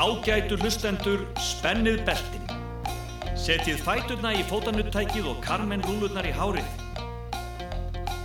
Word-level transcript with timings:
Ágætu 0.00 0.56
hlustendur, 0.56 1.26
spennið 1.36 1.98
beltin. 2.06 2.46
Setjið 3.36 3.82
fæturna 3.84 4.30
í 4.32 4.46
fótanuttækið 4.48 5.28
og 5.28 5.42
karmen 5.44 5.84
rúlurnar 5.84 6.24
í 6.24 6.32
hárið. 6.32 6.70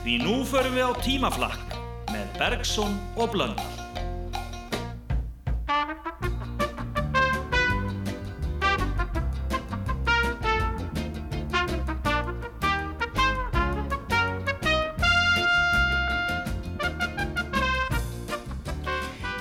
Því 0.06 0.16
nú 0.24 0.38
förum 0.48 0.80
við 0.80 0.88
á 0.88 0.94
tímaflakk 1.04 1.76
með 2.14 2.38
Bergson 2.40 2.96
og 3.20 3.36
Blöndal. 3.36 3.85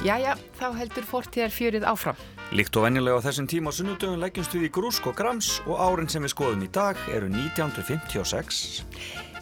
Jæja, 0.05 0.35
þá 0.59 0.67
heldur 0.77 1.07
fortíðar 1.09 1.53
fjörið 1.55 1.85
áfram. 1.89 2.19
Líkt 2.53 2.77
og 2.77 2.85
venjulega 2.85 3.17
á 3.17 3.25
þessum 3.25 3.47
tíma 3.49 3.73
á 3.73 3.77
sunnudögun 3.77 4.21
leggjumst 4.21 4.53
við 4.53 4.67
í 4.67 4.69
grúsk 4.77 5.07
og 5.09 5.15
grams 5.17 5.63
og 5.65 5.81
árin 5.81 6.11
sem 6.13 6.21
við 6.21 6.35
skoðum 6.35 6.67
í 6.67 6.69
dag 6.69 7.01
eru 7.09 7.31
1956. 7.33 8.59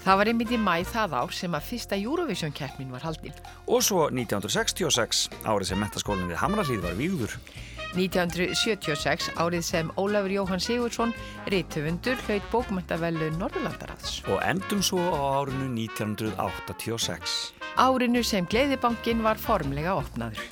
Það 0.04 0.20
var 0.20 0.30
einmitt 0.30 0.54
í 0.54 0.60
mæ 0.62 0.86
það 0.86 1.16
ár 1.18 1.34
sem 1.34 1.58
að 1.58 1.66
fyrsta 1.66 1.98
Eurovision 1.98 2.54
keppnin 2.54 2.94
var 2.94 3.02
haldinn. 3.02 3.34
Og 3.66 3.82
svo 3.82 4.06
1966, 4.14 5.24
árið 5.42 5.72
sem 5.72 5.82
metaskólinn 5.82 6.30
við 6.30 6.38
Hamralíð 6.44 6.86
var 6.86 6.94
výður. 6.94 7.34
1976, 7.96 9.30
árið 9.40 9.64
sem 9.66 9.90
Ólafur 10.00 10.32
Jóhann 10.32 10.62
Sigurdsson, 10.62 11.14
reytöfundur, 11.52 12.16
hlaut 12.26 12.48
bókmöntavellu 12.52 13.28
Norðurlandaraðs. 13.36 14.22
Og 14.32 14.40
endum 14.46 14.82
svo 14.84 15.02
á 15.12 15.42
árinu 15.42 15.68
1986. 15.76 17.52
Árinu 17.76 18.24
sem 18.24 18.48
Gleiðibankin 18.48 19.22
var 19.24 19.40
formlega 19.40 19.96
opnaður. 19.96 20.42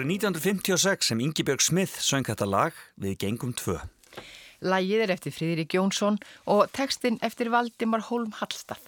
Árið 0.00 0.16
1956 0.16 1.10
sem 1.10 1.20
Ingi-Björg 1.20 1.60
Smith 1.60 1.98
söng 2.00 2.24
þetta 2.24 2.46
lag 2.48 2.76
við 2.96 3.18
Gengum 3.20 3.50
2. 3.52 3.74
Lægið 4.64 5.02
er 5.04 5.12
eftir 5.12 5.34
Fríðrik 5.34 5.74
Jónsson 5.76 6.16
og 6.48 6.70
textin 6.72 7.18
eftir 7.20 7.50
Valdimar 7.52 8.06
Holm 8.08 8.32
Hallstað. 8.38 8.80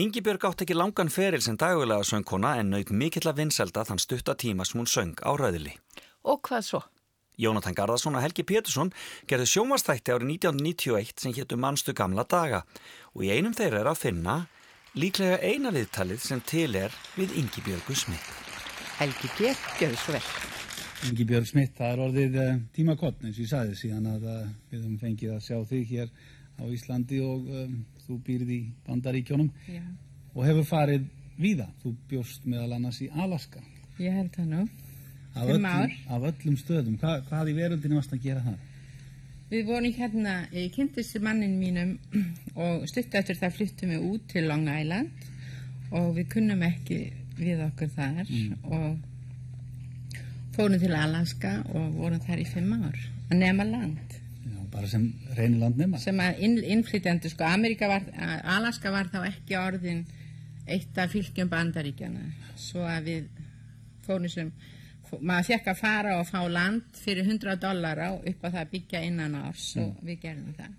Ingi-Björg 0.00 0.46
átt 0.48 0.64
ekki 0.64 0.76
langan 0.78 1.12
feril 1.12 1.42
sem 1.44 1.58
dagvelega 1.60 2.06
söngkona 2.08 2.54
en 2.60 2.72
naut 2.72 2.88
mikill 2.88 3.28
að 3.28 3.42
vinselda 3.42 3.84
þann 3.84 4.00
stutta 4.00 4.32
tíma 4.32 4.64
sem 4.64 4.80
hún 4.80 4.88
söng 4.88 5.20
á 5.20 5.28
rauðili. 5.36 5.74
Og 6.24 6.40
hvað 6.48 6.64
svo? 6.64 6.80
Jónatan 7.36 7.76
Garðarsson 7.76 8.16
og 8.16 8.24
Helgi 8.24 8.44
Pétursson 8.48 8.94
gerði 9.28 9.48
sjómastætti 9.50 10.14
árið 10.14 10.38
1991 10.40 11.20
sem 11.20 11.36
héttu 11.36 11.60
mannstu 11.60 11.92
gamla 11.92 12.24
daga 12.24 12.64
og 13.12 13.26
í 13.28 13.32
einum 13.32 13.56
þeirra 13.56 13.84
er 13.84 13.92
að 13.92 14.04
finna 14.06 14.38
líklega 14.96 15.42
eina 15.44 15.72
viðtalið 15.74 16.24
sem 16.24 16.40
til 16.40 16.70
er 16.80 16.96
við 17.20 17.36
Ingi-Björgu 17.42 17.96
Smith. 17.96 18.49
Helgi 19.00 19.28
G. 19.38 19.50
Gjörðu 19.80 19.96
svo 19.96 20.12
vel. 20.12 20.26
Ingi 21.08 21.24
Björg 21.24 21.46
Smith, 21.48 21.72
það 21.78 21.92
er 21.94 22.00
orðið 22.04 22.34
uh, 22.36 22.48
tímakott 22.76 23.22
eins 23.24 23.38
og 23.38 23.46
ég 23.46 23.48
sagði 23.48 23.76
síðan 23.78 24.08
að 24.10 24.24
uh, 24.28 24.40
við 24.68 24.82
höfum 24.82 24.98
fengið 25.00 25.30
að 25.32 25.44
sjá 25.46 25.56
þig 25.70 25.86
hér 25.94 26.10
á 26.60 26.64
Íslandi 26.68 27.20
og 27.24 27.46
um, 27.48 27.78
þú 28.04 28.16
býrð 28.26 28.50
í 28.52 28.58
Bandaríkjónum 28.84 29.46
Já. 29.72 29.80
og 30.34 30.44
hefur 30.44 30.66
farið 30.68 31.06
víða. 31.40 31.70
Þú 31.80 31.94
bjóst 32.10 32.44
meðal 32.44 32.76
annars 32.76 32.98
í 33.00 33.08
Alaska. 33.08 33.62
Ég 34.04 34.18
held 34.18 34.36
það 34.36 34.50
nú. 34.50 34.66
Af 35.30 35.48
öllum, 35.54 35.70
af 36.18 36.26
öllum 36.34 36.60
stöðum. 36.60 36.98
Hva, 37.00 37.14
hvað 37.30 37.54
í 37.54 37.56
veröldinu 37.56 37.96
varst 37.96 38.12
að 38.12 38.26
gera 38.26 38.44
það? 38.50 38.58
Við 39.54 39.64
vorum 39.70 39.96
hérna, 39.96 40.34
ég 40.52 40.68
kynntist 40.76 41.16
mannin 41.24 41.56
mínum 41.56 41.96
og 42.66 42.84
stuttu 42.92 43.16
eftir 43.16 43.40
það 43.40 43.56
fluttum 43.56 43.96
við 43.96 44.04
út 44.12 44.28
til 44.36 44.44
Long 44.50 44.68
Island 44.68 45.24
og 45.96 46.12
við 46.20 46.28
kunnum 46.36 46.68
ekki 46.68 47.00
við 47.40 47.64
okkur 47.66 47.90
þar 47.96 48.30
og 48.70 48.98
fórum 50.56 50.80
til 50.82 50.94
Alaska 50.96 51.56
og 51.72 51.92
vorum 51.96 52.22
þar 52.24 52.42
í 52.42 52.48
fimm 52.48 52.72
ár 52.76 52.98
að 53.30 53.36
nema 53.38 53.66
land. 53.66 54.16
Já, 54.44 54.58
bara 54.72 54.88
sem 54.90 55.06
reynir 55.36 55.60
landnema. 55.62 55.98
sem 55.98 56.18
að 56.20 56.40
inn, 56.46 56.58
innflytjandi 56.76 57.30
sko 57.30 57.44
var, 57.88 58.08
Alaska 58.44 58.90
var 58.90 59.12
þá 59.12 59.22
ekki 59.28 59.56
orðin 59.56 60.04
eitt 60.66 60.98
af 60.98 61.12
fylgjum 61.14 61.48
bandaríkjana 61.50 62.30
svo 62.56 62.84
að 62.86 63.08
við 63.08 63.24
fórum 64.06 64.28
sem 64.28 64.52
maður 65.18 65.48
fekk 65.50 65.72
að 65.72 65.80
fara 65.80 66.18
og 66.20 66.28
fá 66.28 66.40
land 66.48 67.00
fyrir 67.02 67.26
100 67.26 67.56
dollara 67.62 68.12
og 68.14 68.26
upp 68.30 68.44
á 68.46 68.48
það 68.48 68.60
að 68.62 68.70
byggja 68.74 69.02
innan 69.06 69.34
árs 69.40 69.66
og 69.80 69.96
við 70.06 70.20
gerðum 70.26 70.54
það. 70.58 70.76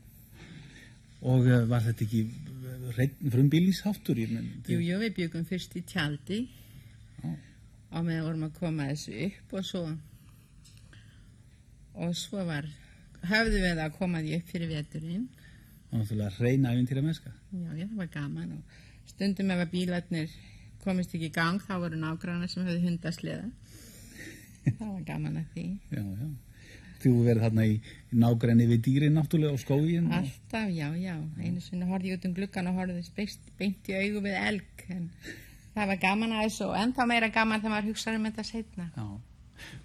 Og 1.21 1.47
uh, 1.47 1.57
var 1.69 1.83
þetta 1.85 2.05
ekki 2.07 2.21
menn? 4.35 4.49
Jú, 4.67 4.79
jú, 4.79 4.99
við 5.01 5.15
byggum 5.17 5.45
fyrst 5.49 5.75
í 5.79 5.83
tjaldi 5.87 6.39
Já. 7.21 7.31
og 7.91 8.05
með 8.07 8.23
vorum 8.27 8.47
að 8.47 8.57
koma 8.59 8.87
þessu 8.91 9.17
upp 9.27 9.53
og 9.59 9.65
svo 9.67 9.83
og 12.01 12.15
svo 12.17 12.45
var 12.47 12.67
höfðum 13.27 13.65
við 13.67 13.81
að 13.83 13.97
koma 13.97 14.21
því 14.23 14.37
upp 14.39 14.51
fyrir 14.53 14.71
veturinn 14.71 15.27
var 15.91 15.99
náttúrulega 15.99 16.39
reyna 16.39 16.71
æfintýra 16.71 17.01
mennska. 17.03 17.31
Já, 17.51 17.71
já, 17.75 17.85
það 17.87 17.97
var 17.99 18.11
gaman 18.13 18.53
og 18.55 18.77
stundum 19.11 19.51
ef 19.51 19.63
að 19.65 19.73
bílarnir 19.73 20.35
komist 20.83 21.15
ekki 21.15 21.27
í 21.27 21.33
gang 21.35 21.59
þá 21.61 21.73
voru 21.83 21.99
nágrannar 21.99 22.49
sem 22.49 22.63
höfðu 22.65 22.85
hundasliða 22.87 23.49
það 24.77 24.87
var 24.87 25.03
gaman 25.09 25.41
að 25.41 25.51
því 25.55 25.65
Já, 25.91 26.05
já. 26.05 26.29
Þú 27.01 27.11
verið 27.25 27.45
þarna 27.47 27.65
í, 27.65 27.77
í 28.13 28.17
nágrenni 28.21 28.67
við 28.69 28.81
dýrin 28.87 29.15
náttúrulega 29.17 29.55
og 29.55 29.61
skógin. 29.63 30.11
alltaf, 30.13 30.67
já, 30.69 30.87
já, 31.01 31.15
einu 31.41 31.61
sinni 31.65 31.87
horfði 31.89 32.11
ég 32.11 32.19
út 32.19 32.27
um 32.29 32.35
gluggan 32.37 32.67
og 32.69 32.75
horfði 32.81 33.05
beint, 33.15 33.47
beint 33.57 33.89
í 33.89 33.95
augu 33.97 34.21
við 34.27 34.37
elg 34.41 34.83
en 34.93 35.07
það 35.73 35.87
var 35.93 35.99
gaman 36.03 36.35
að 36.35 36.43
þessu 36.45 36.67
og 36.67 36.75
ennþá 36.81 37.07
meira 37.09 37.29
gaman 37.33 37.61
þegar 37.63 37.73
maður 37.75 37.89
hugsaði 37.93 38.19
um 38.21 38.27
þetta 38.29 38.43
setna 38.51 38.87
Já. 38.95 39.07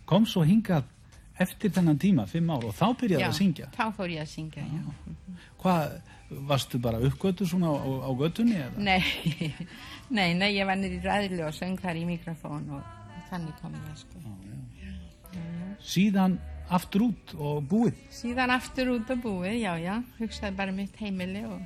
Kom 0.08 0.26
svo 0.28 0.42
hingað 0.44 0.84
eftir 1.38 1.72
þennan 1.76 1.98
tíma, 2.00 2.24
fimm 2.28 2.48
ár, 2.50 2.64
og 2.64 2.72
þá 2.76 2.86
byrjaði 3.00 3.24
að 3.26 3.34
syngja. 3.36 3.66
þá 3.76 3.84
fór 3.96 4.12
ég 4.14 4.22
að 4.24 4.30
syngja, 4.32 4.62
já, 4.64 4.82
Hvað, 5.60 5.96
varstu 6.48 6.78
bara 6.80 7.00
uppgötu 7.04 7.46
svona 7.48 7.68
á, 7.76 7.84
á 8.08 8.10
götunni 8.16 8.56
eða? 8.56 8.80
Nei, 8.80 9.52
nei, 10.16 10.30
nei, 10.38 10.48
ég 10.56 10.64
var 10.68 10.80
í 10.80 11.00
ræðlu 11.04 11.44
og 11.48 11.52
söng 11.56 11.76
þar 11.80 12.00
í 12.00 12.06
mikrofón 12.08 12.70
og 12.72 12.82
þannig 13.30 13.56
kom 13.60 13.74
það 13.76 13.98
sko. 14.00 14.22
Síðan 15.86 16.38
aftur 16.70 17.08
út 17.10 17.34
og 17.38 17.64
búið. 17.70 17.96
Síðan 18.10 18.52
aftur 18.54 18.94
út 18.96 19.10
á 19.10 19.16
búið, 19.16 19.58
já, 19.62 19.72
já, 19.80 19.94
hugsaði 20.20 20.56
bara 20.58 20.74
um 20.74 20.80
mitt 20.82 20.96
heimili 21.00 21.44
og 21.46 21.60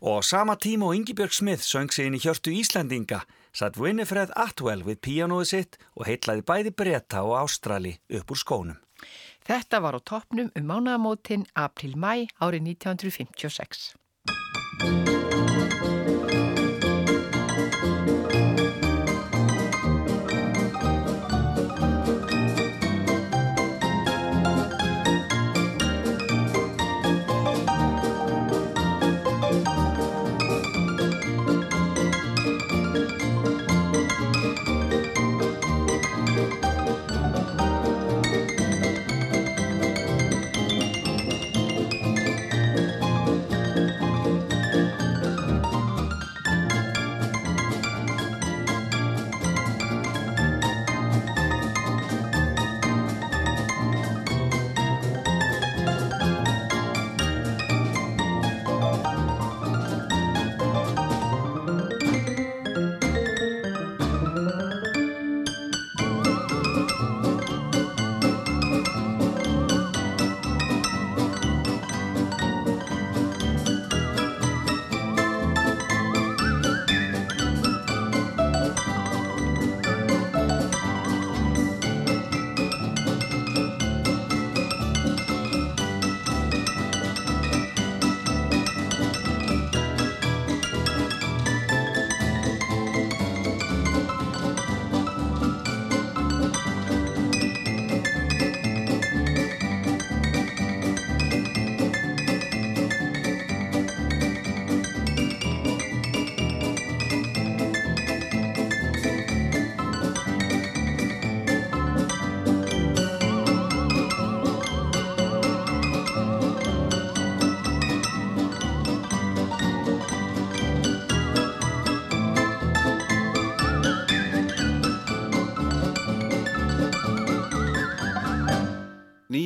Og 0.00 0.20
á 0.20 0.22
sama 0.24 0.56
tíma 0.56 0.86
og 0.88 0.96
Ingibjörg 0.96 1.32
Smith 1.32 1.62
söng 1.62 1.92
sig 1.92 2.06
inn 2.06 2.16
í 2.16 2.22
hjörtu 2.22 2.50
Íslandinga 2.52 3.20
satt 3.52 3.76
Winifred 3.78 4.32
Atwell 4.36 4.82
við 4.86 5.00
píanóið 5.04 5.50
sitt 5.50 5.78
og 5.94 6.08
heitlaði 6.08 6.42
bæði 6.42 6.72
bretta 6.74 7.22
og 7.22 7.36
ástrali 7.44 7.98
upp 8.08 8.30
úr 8.30 8.40
skónum. 8.40 8.78
Þetta 9.44 9.80
var 9.84 9.94
á 9.98 10.00
toppnum 10.00 10.48
um 10.56 10.64
mánaðamótin 10.64 11.44
april-mæ 11.52 12.32
árið 12.40 12.62
1956. 12.80 13.92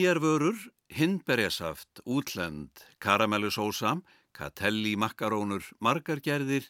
Nýjar 0.09 0.23
vörur, 0.25 0.57
hindberjasaft, 0.89 2.01
útlend, 2.09 2.71
karamellusósa, 2.97 3.91
katelli 4.33 4.95
makkarónur, 4.97 5.61
margargerðir, 5.85 6.65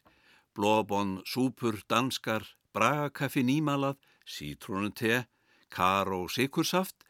blóbon, 0.58 1.20
súpur, 1.22 1.76
danskar, 1.86 2.42
bragakaffi 2.74 3.44
nýmalað, 3.46 3.94
sítrónute, 4.26 5.28
kar 5.70 6.10
og 6.10 6.32
sikursaft, 6.34 7.06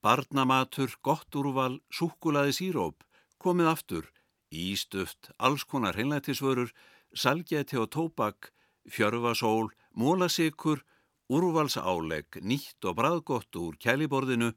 barnamatur, 0.00 0.96
gott 1.04 1.36
úrval, 1.36 1.76
súkulaði 1.92 2.54
síróp, 2.56 3.04
komið 3.36 3.68
aftur, 3.68 4.08
ístuft, 4.48 5.28
alls 5.36 5.66
konar 5.68 5.92
hreinlætisvörur, 5.92 6.72
salgæti 7.12 7.76
og 7.76 7.90
tóbak, 7.92 8.48
fjörfasól, 8.88 9.74
mólasikur, 9.92 10.80
úrvalsálegg, 11.28 12.40
nýtt 12.40 12.88
og 12.88 12.96
bræðgott 12.96 13.60
úr 13.60 13.76
kæliborðinu, 13.76 14.54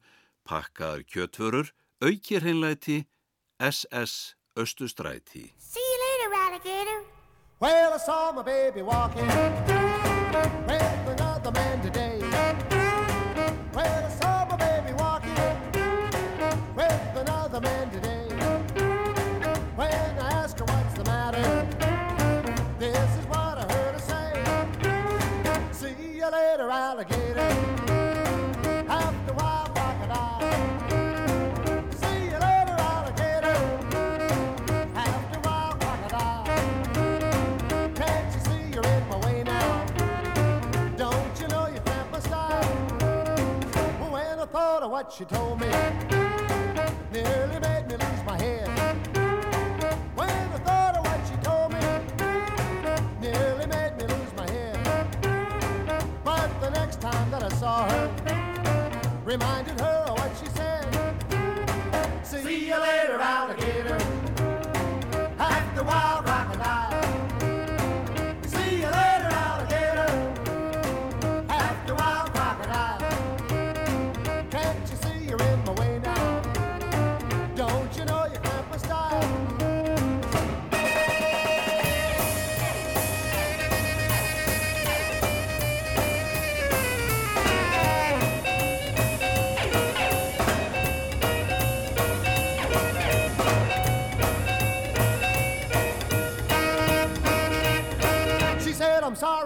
pakkaðar 0.47 1.03
kjötvörur, 1.11 1.67
aukir 2.01 2.41
hreinlæti, 2.41 3.05
SS 3.59 4.35
Östustræti. 4.57 5.53
See 5.59 5.79
you 5.91 5.97
later, 6.05 6.29
alligator. 6.45 6.99
Well, 7.59 7.93
I 7.93 7.97
saw 7.97 8.31
my 8.31 8.43
baby 8.43 8.81
walking 8.81 9.27
with 10.67 11.07
another 11.15 11.51
man 11.51 11.81
today. 11.81 12.19
Well, 13.73 14.05
I 14.05 14.09
saw 14.21 14.45
my 14.45 14.57
baby 14.57 14.93
walking 14.93 15.35
with 16.75 17.17
another 17.23 17.61
man 17.61 17.89
today. 17.91 18.27
When 19.75 20.19
I 20.19 20.29
asked 20.41 20.59
her 20.59 20.65
what's 20.65 20.93
the 20.93 21.03
matter, 21.03 21.67
this 22.79 23.09
is 23.19 23.25
what 23.25 23.57
I 23.57 23.65
heard 23.73 23.93
her 23.97 24.05
say. 24.11 24.29
See 25.71 26.17
you 26.17 26.29
later, 26.31 26.69
alligator. 26.69 27.56
what 45.07 45.13
she 45.13 45.23
told 45.23 45.57
me 45.61 45.67
nearly 47.13 47.59
made 47.61 47.85
me 47.87 47.95
lose 47.95 48.23
my 48.25 48.37
head. 48.37 48.67
When 50.15 50.29
I 50.29 50.57
thought 50.65 50.97
of 50.97 51.05
what 51.05 51.21
she 51.29 51.35
told 51.47 51.71
me, 51.71 51.79
nearly 53.21 53.67
made 53.67 53.95
me 53.97 54.03
lose 54.03 54.33
my 54.35 54.49
head. 54.51 54.77
But 56.25 56.49
the 56.59 56.71
next 56.71 56.99
time 56.99 57.31
that 57.31 57.41
I 57.41 57.49
saw 57.55 57.87
her, 57.89 58.11
reminded 59.23 59.79
her 59.79 60.05
of 60.09 60.19
what 60.19 60.31
she 60.41 60.49
said. 60.49 60.85
See 62.23 62.67
you 62.67 62.77
later, 62.77 63.17
alligator. 63.17 63.97
at 65.39 65.75
the 65.75 65.83
while, 65.85 66.26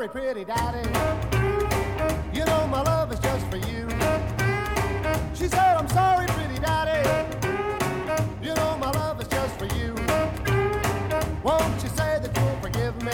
sorry, 0.01 0.09
pretty 0.09 0.45
daddy. 0.45 0.87
You 2.33 2.43
know 2.45 2.65
my 2.65 2.81
love 2.81 3.11
is 3.11 3.19
just 3.19 3.45
for 3.51 3.57
you. 3.57 3.87
She 5.35 5.47
said, 5.47 5.75
I'm 5.77 5.87
sorry, 5.89 6.25
pretty 6.27 6.59
daddy. 6.59 7.07
You 8.41 8.55
know 8.55 8.77
my 8.77 8.89
love 8.89 9.21
is 9.21 9.27
just 9.27 9.59
for 9.59 9.65
you. 9.77 9.93
Won't 11.43 11.83
you 11.83 11.89
say 11.89 12.19
that 12.19 12.31
you'll 12.35 12.59
forgive 12.61 12.95
me? 13.03 13.11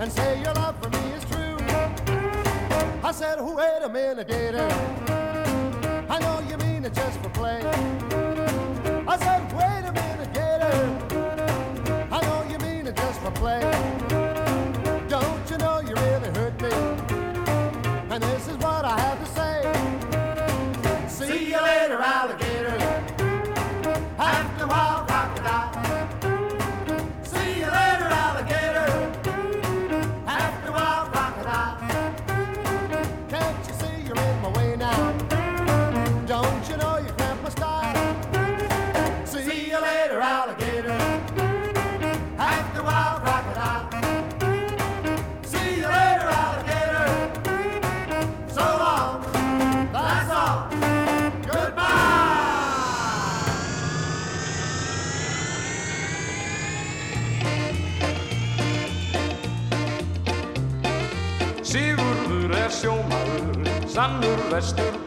And 0.00 0.10
say 0.10 0.40
your 0.40 0.54
love 0.54 0.82
for 0.82 0.88
me 0.88 1.12
is 1.12 1.24
true. 1.24 1.58
I 3.04 3.12
said, 3.12 3.38
wait 3.38 3.82
a 3.82 3.90
minute, 3.90 4.28
gator. 4.28 4.68
I 6.08 6.18
know 6.20 6.40
you 6.48 6.56
mean 6.58 6.84
it 6.86 6.94
just 6.94 7.20
for 7.20 7.28
play. 7.30 7.60
I 9.06 9.18
said, 9.18 9.52
wait 9.52 9.84
a 9.86 9.92
minute, 9.92 10.32
gator. 10.32 12.08
I 12.10 12.20
know 12.22 12.50
you 12.50 12.58
mean 12.58 12.86
it 12.86 12.96
just 12.96 13.20
for 13.20 13.30
play. 13.32 13.91
I 18.94 19.00
have 19.00 19.18
to 19.24 19.28
say. 19.34 19.62
See 21.08 21.46
you 21.46 21.62
later, 21.62 21.98
alligator. 21.98 22.61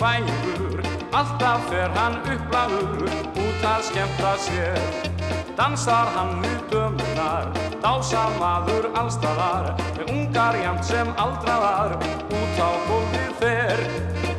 Bægur, 0.05 0.81
alltaf 1.17 1.65
fer 1.69 1.89
hann 1.97 2.17
upplæður 2.29 3.05
út 3.41 3.63
að 3.65 3.85
skemmta 3.89 4.33
sér. 4.45 4.77
Dansar 5.57 6.11
hann 6.13 6.35
við 6.43 6.59
dömunar, 6.73 7.47
dásamaður 7.81 8.89
allstaðar, 8.99 9.71
með 9.97 10.11
ungar 10.13 10.57
jæmt 10.61 10.85
sem 10.85 11.09
aldraðar, 11.23 11.95
út 12.27 12.59
á 12.61 12.69
gólfið 12.89 13.31
fer. 13.39 13.83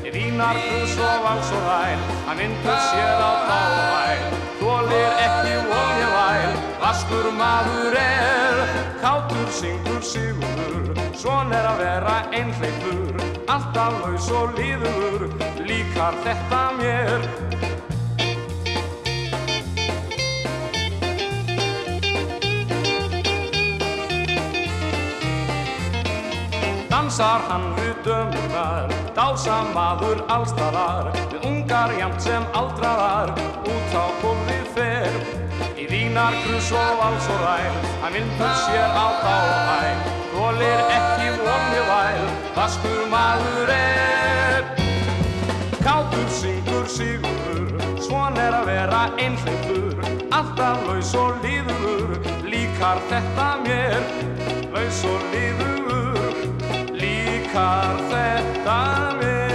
Í 0.06 0.12
vínar 0.14 0.61
hrús 0.61 0.94
og 1.02 1.25
vals 1.25 1.52
og 1.56 1.66
ræl, 1.66 2.04
hann 2.28 2.42
vindur 2.42 2.82
sér 2.90 3.25
á 3.26 3.32
dávæl, 3.50 4.26
þólir 4.61 5.23
ekki 5.25 5.56
voljavæl, 5.73 6.61
vaskur 6.85 7.30
maður 7.40 7.99
er, 8.04 8.62
kátur 9.02 9.50
syngur 9.58 10.04
sigurður, 10.14 10.94
Svon 11.16 11.49
er 11.56 11.64
að 11.64 11.80
vera 11.80 12.16
einhleipur, 12.37 13.23
alltaf 13.49 13.96
laus 14.04 14.28
og 14.37 14.52
líður, 14.58 15.30
líkar 15.96 16.14
þetta 16.24 16.62
mér. 16.76 17.22
Dansar 26.90 27.40
hann 27.48 27.72
við 27.78 27.94
dömunar, 28.04 28.92
dásamaður 29.16 30.20
allstaðar, 30.28 31.12
við 31.32 31.48
ungar 31.48 31.94
jæmt 31.96 32.20
sem 32.20 32.44
aldraðar, 32.52 33.32
út 33.64 33.96
á 33.96 34.04
gólfið 34.20 34.66
fer. 34.76 35.20
Í 35.80 35.86
vínar, 35.88 36.36
krus 36.44 36.72
og 36.76 36.96
vals 37.00 37.28
og 37.32 37.44
ræl, 37.44 37.76
hann 38.02 38.18
vindur 38.18 38.56
sér 38.66 38.90
á 38.92 39.06
dáhæl, 39.24 40.00
þólir 40.34 40.82
ekki 40.98 41.30
vonni 41.40 41.86
væl, 41.88 42.26
vaskur 42.58 43.06
maður 43.12 43.78
er. 43.78 44.86
Kátur 45.87 46.26
syngur 46.35 46.88
sigurður, 46.90 47.85
svon 48.02 48.35
er 48.43 48.57
að 48.59 48.64
vera 48.73 49.05
einhleipur, 49.23 50.02
alltaf 50.35 50.83
laus 50.88 51.12
og 51.14 51.38
líður, 51.47 52.19
líkar 52.50 52.99
þetta 53.07 53.47
mér, 53.62 54.11
laus 54.75 55.02
og 55.07 55.31
líður, 55.31 56.45
líkar 56.99 58.07
þetta 58.11 58.78
mér. 59.23 59.45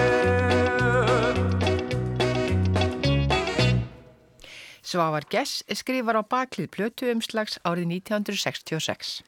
Svavar 4.91 5.23
Gess 5.31 5.61
skrifar 5.71 6.19
á 6.19 6.23
baklið 6.27 6.67
plötu 6.73 7.07
umslags 7.13 7.55
árið 7.63 7.93
1966. 8.01 9.21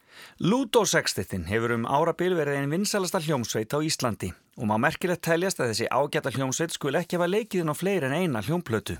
Ludo 0.43 0.83
sextittin 0.83 1.47
hefur 1.47 1.77
um 1.77 1.85
árabil 1.87 2.35
verið 2.35 2.59
einn 2.59 2.73
vinsalasta 2.73 3.21
hljómsveit 3.23 3.71
á 3.71 3.79
Íslandi 3.79 4.33
og 4.59 4.67
má 4.67 4.75
merkilegt 4.81 5.23
teljast 5.23 5.63
að 5.63 5.71
þessi 5.71 5.87
ágæta 5.87 6.33
hljómsveit 6.35 6.75
skul 6.75 6.97
ekki 6.99 7.15
hafa 7.15 7.31
leikiðin 7.31 7.71
á 7.71 7.75
fleiri 7.79 8.09
en 8.09 8.17
eina 8.17 8.43
hljómplötu. 8.43 8.97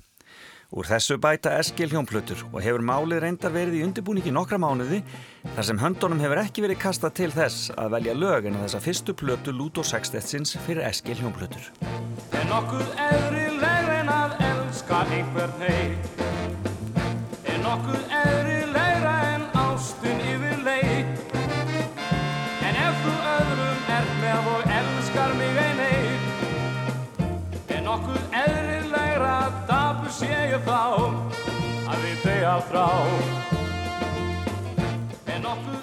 Úr 0.74 0.88
þessu 0.88 1.20
bæta 1.22 1.52
eskil 1.60 1.92
hljómplötur 1.92 2.48
og 2.48 2.64
hefur 2.64 2.82
málið 2.82 3.26
reyndar 3.26 3.54
verið 3.54 3.82
í 3.82 3.84
undirbúningi 3.86 4.32
nokkra 4.34 4.58
mánuði 4.58 5.04
þar 5.44 5.68
sem 5.68 5.84
höndunum 5.84 6.24
hefur 6.24 6.46
ekki 6.46 6.64
verið 6.64 6.82
kastað 6.88 7.18
til 7.20 7.32
þess 7.36 7.70
að 7.76 7.94
velja 7.98 8.18
lög 8.18 8.50
en 8.50 8.58
þessa 8.64 8.82
fyrstu 8.88 9.20
plötu 9.20 9.54
Ludo 9.54 9.84
sextitsins 9.84 10.56
fyrir 10.64 10.88
eskil 10.88 11.20
hljómplötur. 11.20 11.70
Er 12.32 12.50
nokkuð 12.50 12.98
eðrileg 13.12 13.96
en 14.00 14.14
að 14.16 14.38
elska 14.50 15.06
einhvern 15.12 15.66
heit 15.68 16.23
Er 16.23 16.23
nokkuð 17.74 18.02
eðrilegra 18.14 19.12
en 19.34 19.44
ástin 19.58 20.20
yfir 20.30 20.60
leit 20.62 21.38
En 22.62 22.76
ef 22.78 23.00
þú 23.02 23.14
öðrum 23.32 23.88
er 23.96 24.12
með 24.20 24.50
og 24.52 24.74
elskar 24.80 25.34
mig 25.40 25.58
ein 25.64 25.82
eitt 25.88 27.72
Er 27.74 27.82
nokkuð 27.88 28.20
eðrilegra 28.44 29.32
að 29.48 29.56
dapur 29.72 30.14
sé 30.14 30.30
ég 30.52 30.68
þá 30.68 30.84
að 31.90 32.06
við 32.06 32.28
deyja 32.28 32.60
frá 32.68 32.86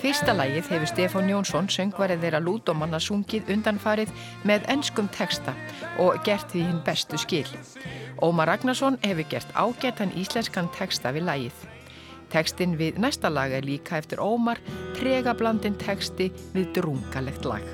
Fyrsta 0.00 0.32
lagið 0.32 0.70
hefur 0.72 0.88
Stefán 0.88 1.28
Jónsson, 1.28 1.66
söngvarið 1.68 2.22
þeirra 2.22 2.40
lúdómanna 2.40 2.98
sungið 3.02 3.50
undanfarið 3.52 4.14
með 4.48 4.64
enskum 4.72 5.10
texta 5.12 5.52
og 6.00 6.16
gert 6.24 6.48
því 6.54 6.62
hinn 6.70 6.80
bestu 6.86 7.20
skil. 7.20 7.44
Ómar 8.24 8.48
Ragnarsson 8.48 8.96
hefur 9.04 9.28
gert 9.28 9.52
ágættan 9.52 10.14
íslenskan 10.16 10.72
texta 10.78 11.12
við 11.12 11.28
lagið. 11.28 11.68
Textin 12.30 12.76
við 12.78 12.98
næsta 13.02 13.26
lag 13.32 13.50
er 13.50 13.66
líka 13.66 13.98
eftir 13.98 14.20
Ómar, 14.22 14.60
tregablandin 14.94 15.74
texti 15.80 16.28
við 16.54 16.68
drungalegt 16.76 17.44
lag. 17.48 17.64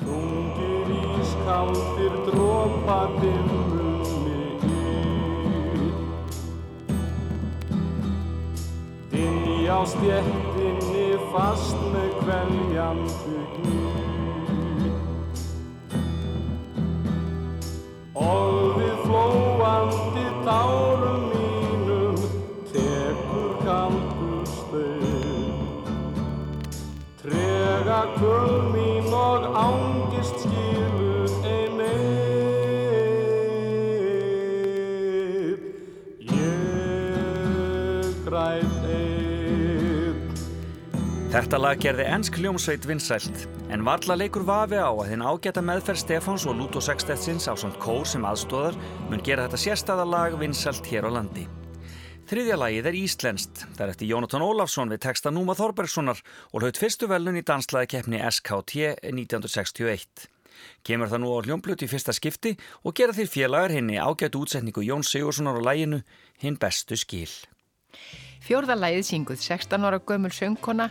Þungir 0.00 0.88
ískaldir 1.20 2.16
droparnir 2.30 3.42
munni 3.50 4.40
í 9.14 9.20
Inni 9.20 9.68
á 9.68 9.84
stjettinni 9.86 11.06
fast 11.30 11.80
með 11.92 12.10
kveljandi 12.22 13.38
gnýr 13.54 14.14
Og 18.24 18.78
við 18.80 18.94
flóandi 19.04 20.26
tárum 20.48 21.03
kvöl 28.16 28.54
mín 28.74 29.08
og 29.14 29.42
ángist 29.56 30.36
skilur 30.44 31.30
ein 31.44 31.80
einn. 31.80 31.94
Ég 36.20 38.06
græð 38.26 38.74
einn. 38.90 40.20
Þetta 41.34 41.56
lag 41.58 41.76
gerði 41.82 42.04
ennsk 42.06 42.38
hljómsveit 42.38 42.84
vinsælt, 42.86 43.48
en 43.74 43.82
varla 43.82 44.14
leikur 44.20 44.44
vafi 44.46 44.78
á 44.78 44.92
að 44.92 45.08
þinn 45.10 45.26
ágæta 45.26 45.62
meðferð 45.66 46.00
Stefáns 46.04 46.46
og 46.46 46.54
Lúto 46.60 46.80
Sextetsins 46.84 47.50
á 47.50 47.52
svont 47.58 47.78
kór 47.82 48.06
sem 48.06 48.22
aðstóðar 48.22 48.78
mun 49.10 49.24
gera 49.26 49.48
þetta 49.48 49.58
sérstæðalag 49.66 50.38
vinsælt 50.38 50.86
hér 50.92 51.10
á 51.10 51.10
landi. 51.18 51.44
Þriðja 52.34 52.54
lagið 52.58 52.86
er 52.90 52.96
Íslenskt, 52.98 53.60
þar 53.78 53.90
eftir 53.92 54.08
Jónatan 54.10 54.42
Ólafsson 54.42 54.90
við 54.90 55.04
texta 55.04 55.30
Núma 55.30 55.54
Þorbergssonar 55.54 56.18
og 56.50 56.64
hlaut 56.64 56.78
fyrstu 56.82 57.06
velun 57.06 57.36
í 57.38 57.44
danslaði 57.46 57.86
keppni 57.92 58.18
SKT 58.18 58.88
1961. 59.06 60.24
Kemur 60.82 61.12
það 61.12 61.20
nú 61.22 61.30
á 61.30 61.38
hljómblut 61.46 61.84
í 61.86 61.88
fyrsta 61.92 62.10
skipti 62.16 62.56
og 62.82 62.96
gera 62.98 63.14
því 63.14 63.28
félagar 63.30 63.76
henni 63.76 64.00
ágætt 64.02 64.34
útsetningu 64.34 64.82
Jón 64.82 65.06
Sigurssonar 65.06 65.60
á 65.62 65.66
læginu 65.68 66.00
Hinn 66.42 66.58
bestu 66.58 66.98
skil. 66.98 67.30
Fjórðalæðið 68.48 69.06
synguð 69.12 69.38
16 69.44 69.86
ára 69.86 70.02
gömul 70.02 70.34
söngkona 70.34 70.88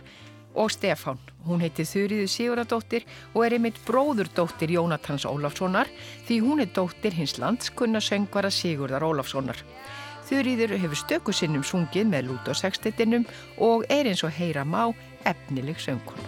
og 0.56 0.72
Stefán. 0.72 1.20
Hún 1.44 1.60
heiti 1.60 1.84
Þurriðu 1.84 2.30
Siguradóttir 2.38 3.04
og 3.34 3.44
er 3.44 3.58
einmitt 3.58 3.84
bróðurdóttir 3.84 4.72
Jónatans 4.78 5.28
Ólafssonar 5.28 5.92
því 6.24 6.40
hún 6.40 6.64
er 6.64 6.72
dóttir 6.72 7.12
hins 7.12 7.36
landskunna 7.36 8.00
söngvara 8.00 8.48
Sigurðar 8.48 9.04
Ólafssonar. 9.04 9.60
Þurriður 10.34 10.72
hefur 10.82 10.98
stöku 10.98 11.32
sinnum 11.38 11.62
sungið 11.62 12.08
með 12.10 12.24
lút 12.32 12.48
og 12.50 12.58
sextettinum 12.58 13.22
og 13.62 13.84
er 13.86 14.10
eins 14.10 14.24
og 14.26 14.34
heyra 14.34 14.66
má 14.66 14.88
efnileg 15.30 15.78
söngkona. 15.78 16.26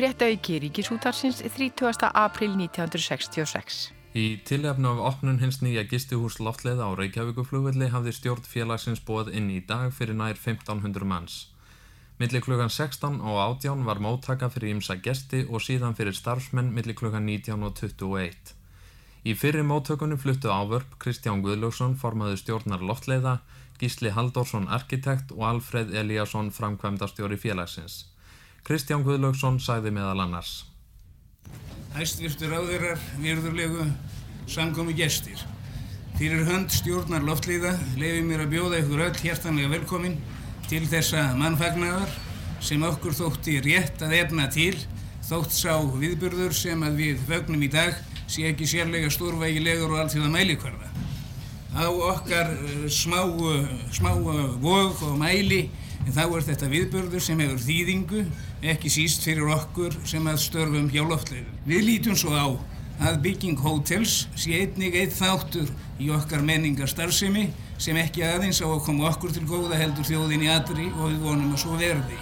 Fréttauki 0.00 0.56
Ríkisútarsins 0.58 1.42
30. 1.42 2.08
april 2.14 2.54
1966. 2.56 3.92
Í 4.16 4.40
tilefna 4.48 4.94
af 4.94 5.00
opnun 5.08 5.40
hins 5.42 5.58
nýja 5.60 5.82
gistihús 5.90 6.38
loftleiða 6.40 6.86
á 6.88 6.96
Reykjavíkuflugvelli 6.96 7.90
hafði 7.92 8.14
stjórn 8.16 8.46
félagsins 8.48 9.02
bóð 9.04 9.28
inn 9.36 9.50
í 9.52 9.58
dag 9.60 9.90
fyrir 9.92 10.16
nær 10.16 10.38
1500 10.40 11.04
manns. 11.04 11.34
Millir 12.16 12.40
klukkan 12.40 12.72
16 12.72 13.20
og 13.20 13.36
18 13.42 13.84
var 13.84 14.00
móttaka 14.00 14.48
fyrir 14.54 14.72
ímsa 14.72 14.96
gesti 15.04 15.42
og 15.44 15.60
síðan 15.60 15.98
fyrir 15.98 16.16
starfsmenn 16.16 16.72
millir 16.72 16.96
klukkan 16.96 17.28
19 17.28 17.66
og 17.68 17.76
21. 17.76 18.54
Í 19.28 19.34
fyrir 19.36 19.68
móttökunum 19.68 20.22
fluttu 20.22 20.48
ávörp 20.48 20.96
Kristján 20.96 21.44
Guðljósson 21.44 21.98
formaði 22.00 22.40
stjórnar 22.40 22.80
loftleiða, 22.80 23.42
Gísli 23.76 24.16
Halldórsson 24.16 24.64
arkitekt 24.78 25.36
og 25.36 25.44
Alfred 25.50 25.92
Eliasson 25.92 26.48
framkvæmdastjóri 26.56 27.36
félagsins. 27.36 28.06
Kristján 28.66 29.04
Guðlaugsson 29.06 29.58
sagði 29.62 29.92
meðal 29.94 30.24
annars. 30.26 30.64
Æstvirtur 31.98 32.52
áðurar, 32.54 33.00
virðurlegu, 33.18 33.86
samkomi 34.50 34.94
gestir. 34.98 35.40
Fyrir 36.18 36.44
hönd 36.46 36.70
stjórnar 36.74 37.24
loftlíða 37.24 37.72
lefi 37.98 38.22
mér 38.26 38.44
að 38.44 38.52
bjóða 38.54 38.80
ykkur 38.82 39.04
öll 39.06 39.16
hjertanlega 39.22 39.72
velkomin 39.72 40.18
til 40.68 40.82
þessa 40.86 41.30
mannfagnar 41.38 42.12
sem 42.60 42.82
okkur 42.84 43.16
þótti 43.16 43.56
rétt 43.64 44.02
að 44.04 44.18
efna 44.20 44.46
til 44.52 44.74
þótt 45.26 45.54
sá 45.56 45.74
viðburður 45.80 46.54
sem 46.54 46.82
að 46.84 47.00
við 47.00 47.24
fögnum 47.28 47.64
í 47.64 47.70
dag 47.72 47.96
sé 48.30 48.46
ekki 48.50 48.68
sérlega 48.68 49.10
stórvægilegur 49.10 49.94
og 49.94 50.04
allþjóða 50.04 50.30
mælikvarða. 50.34 50.90
Á 51.74 51.86
okkar 51.86 52.52
uh, 52.54 52.86
smá, 52.90 53.22
uh, 53.24 53.66
smá 53.94 54.10
vog 54.18 55.02
og 55.06 55.16
mæli 55.18 55.68
þá 56.10 56.24
er 56.26 56.46
þetta 56.48 56.70
viðburður 56.70 57.22
sem 57.22 57.40
hefur 57.42 57.60
þýðingu 57.62 58.24
ekki 58.62 58.90
síst 58.92 59.24
fyrir 59.24 59.48
okkur 59.54 59.94
sem 60.08 60.26
að 60.28 60.42
störfum 60.44 60.90
hjá 60.92 61.02
loftleiðum. 61.06 61.60
Við 61.66 61.86
lítum 61.86 62.18
svo 62.18 62.34
á 62.36 62.46
að 63.00 63.20
bygging 63.24 63.60
hótels 63.64 64.26
sé 64.36 64.58
einnig 64.60 64.98
eitt 65.00 65.16
þáttur 65.16 65.70
í 66.00 66.10
okkar 66.12 66.44
menningar 66.44 66.90
starfsemi 66.90 67.48
sem 67.80 67.96
ekki 67.96 68.26
aðeins 68.26 68.60
á 68.60 68.68
að 68.68 68.84
koma 68.90 69.08
okkur 69.08 69.32
til 69.32 69.46
góða 69.48 69.80
heldur 69.80 70.04
þjóðin 70.04 70.44
í 70.44 70.52
atri 70.52 70.90
og 70.98 71.08
við 71.08 71.24
vonum 71.24 71.54
að 71.54 71.64
svo 71.64 71.80
verði. 71.80 72.20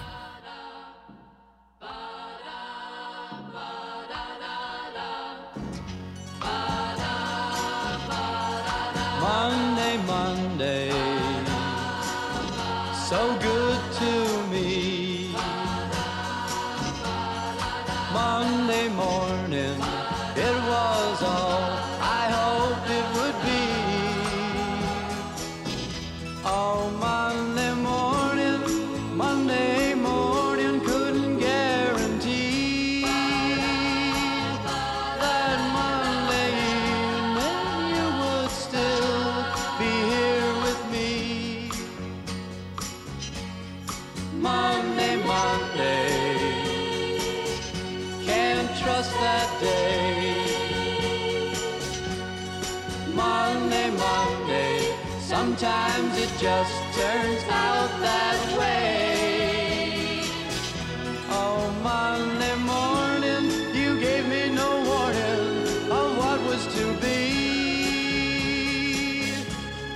Just 56.40 56.72
turns 56.94 57.42
out 57.50 57.90
that 58.00 58.58
way. 58.58 60.22
Oh, 61.30 61.68
Monday 61.82 62.54
morning, 62.58 63.50
you 63.74 63.98
gave 63.98 64.28
me 64.28 64.48
no 64.54 64.70
warning 64.86 65.66
of 65.90 66.16
what 66.16 66.40
was 66.42 66.64
to 66.76 66.92
be. 67.02 67.18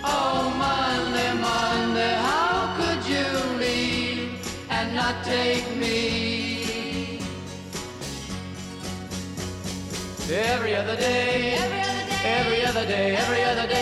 Oh, 0.02 0.52
Monday, 0.58 1.32
Monday, 1.40 2.14
how 2.16 2.74
could 2.76 3.06
you 3.06 3.28
leave 3.60 4.30
and 4.68 4.96
not 4.96 5.24
take 5.24 5.76
me? 5.76 7.20
Every 10.28 10.74
other 10.74 10.96
day, 10.96 11.54
every 12.24 12.64
other 12.64 12.84
day, 12.86 13.14
every 13.14 13.44
other 13.44 13.68
day 13.68 13.72
of 13.74 13.76
the 13.76 13.81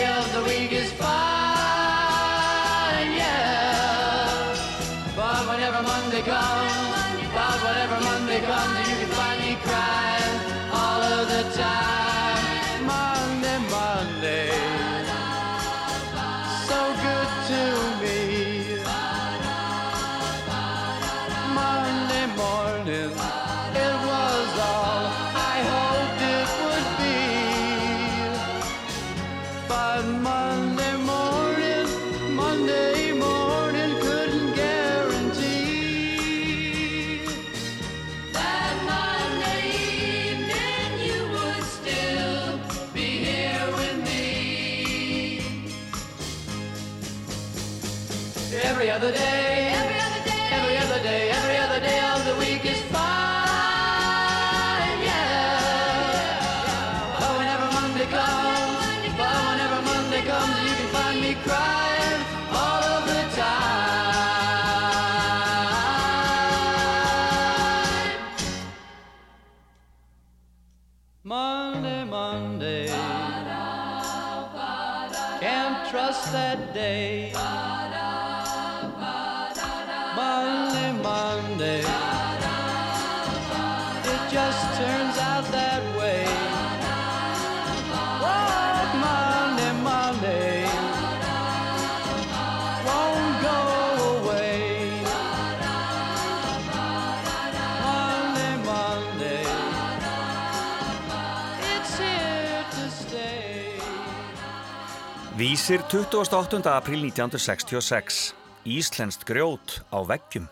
Vísir 105.41 105.81
28. 105.89 106.65
april 106.69 107.05
1966. 107.07 108.33
Íslenskt 108.65 109.23
grjót 109.25 109.81
á 109.89 110.03
veggjum. 110.05 110.49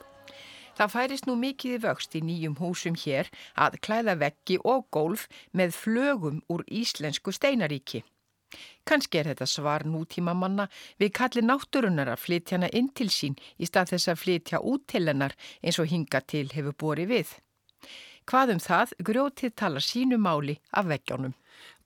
Það 0.80 0.94
færist 0.94 1.26
nú 1.28 1.36
mikið 1.36 1.74
í 1.76 1.80
vöxt 1.84 2.16
í 2.16 2.22
nýjum 2.24 2.56
húsum 2.58 2.96
hér 2.96 3.28
að 3.60 3.76
klæða 3.84 4.16
veggi 4.22 4.56
og 4.64 4.88
gólf 4.96 5.28
með 5.52 5.76
flögum 5.76 6.40
úr 6.48 6.64
íslensku 6.72 7.34
steinaríki. 7.36 8.02
Kanski 8.88 9.20
er 9.20 9.30
þetta 9.30 9.46
svar 9.46 9.86
nútíma 9.86 10.34
manna 10.34 10.70
við 10.98 11.12
kalli 11.20 11.44
náttúrunar 11.46 12.10
að 12.14 12.24
flytja 12.24 12.58
hana 12.58 12.72
inn 12.74 12.90
til 12.96 13.10
sín 13.14 13.36
í 13.60 13.68
stað 13.70 13.94
þess 13.94 14.14
að 14.14 14.22
flytja 14.24 14.64
út 14.72 14.88
til 14.88 15.04
hennar 15.12 15.36
eins 15.62 15.78
og 15.84 15.92
hinga 15.92 16.24
til 16.26 16.48
hefur 16.56 16.78
borið 16.86 17.14
við. 17.14 17.36
Hvað 18.30 18.56
um 18.56 18.64
það, 18.64 18.96
grjótið 19.06 19.56
talar 19.60 19.86
sínu 19.86 20.18
máli 20.18 20.58
af 20.72 20.90
veggjónum. 20.90 21.36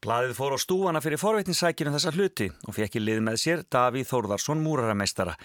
Blaðið 0.03 0.33
fór 0.35 0.51
á 0.51 0.59
stúana 0.59 0.99
fyrir 0.99 1.19
forveitninsækjunum 1.21 1.93
þessa 1.95 2.11
hluti 2.11 2.49
og 2.67 2.75
fekk 2.75 2.97
í 2.99 3.01
lið 3.05 3.21
með 3.23 3.37
sér 3.39 3.61
Davíð 3.71 4.09
Þórðarsson 4.09 4.59
múrarameistara 4.59 5.37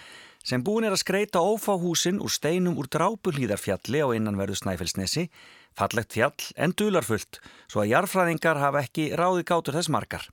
sem 0.43 0.63
búin 0.67 0.83
er 0.83 0.91
að 0.91 0.99
skreita 0.99 1.39
ófáhúsin 1.39 2.17
úr 2.19 2.33
steinum 2.33 2.75
úr 2.75 2.89
drápulíðarfjalli 2.91 4.01
á 4.03 4.07
innanverðu 4.17 4.57
Snæfellsnesi, 4.59 5.29
fallegt 5.79 6.11
fjall 6.17 6.49
en 6.59 6.73
dularfullt 6.75 7.39
svo 7.71 7.85
að 7.85 7.93
jarfræðingar 7.93 8.59
hafa 8.59 8.81
ekki 8.83 9.05
ráði 9.15 9.45
gátur 9.47 9.77
þess 9.77 9.91
margar. 9.95 10.25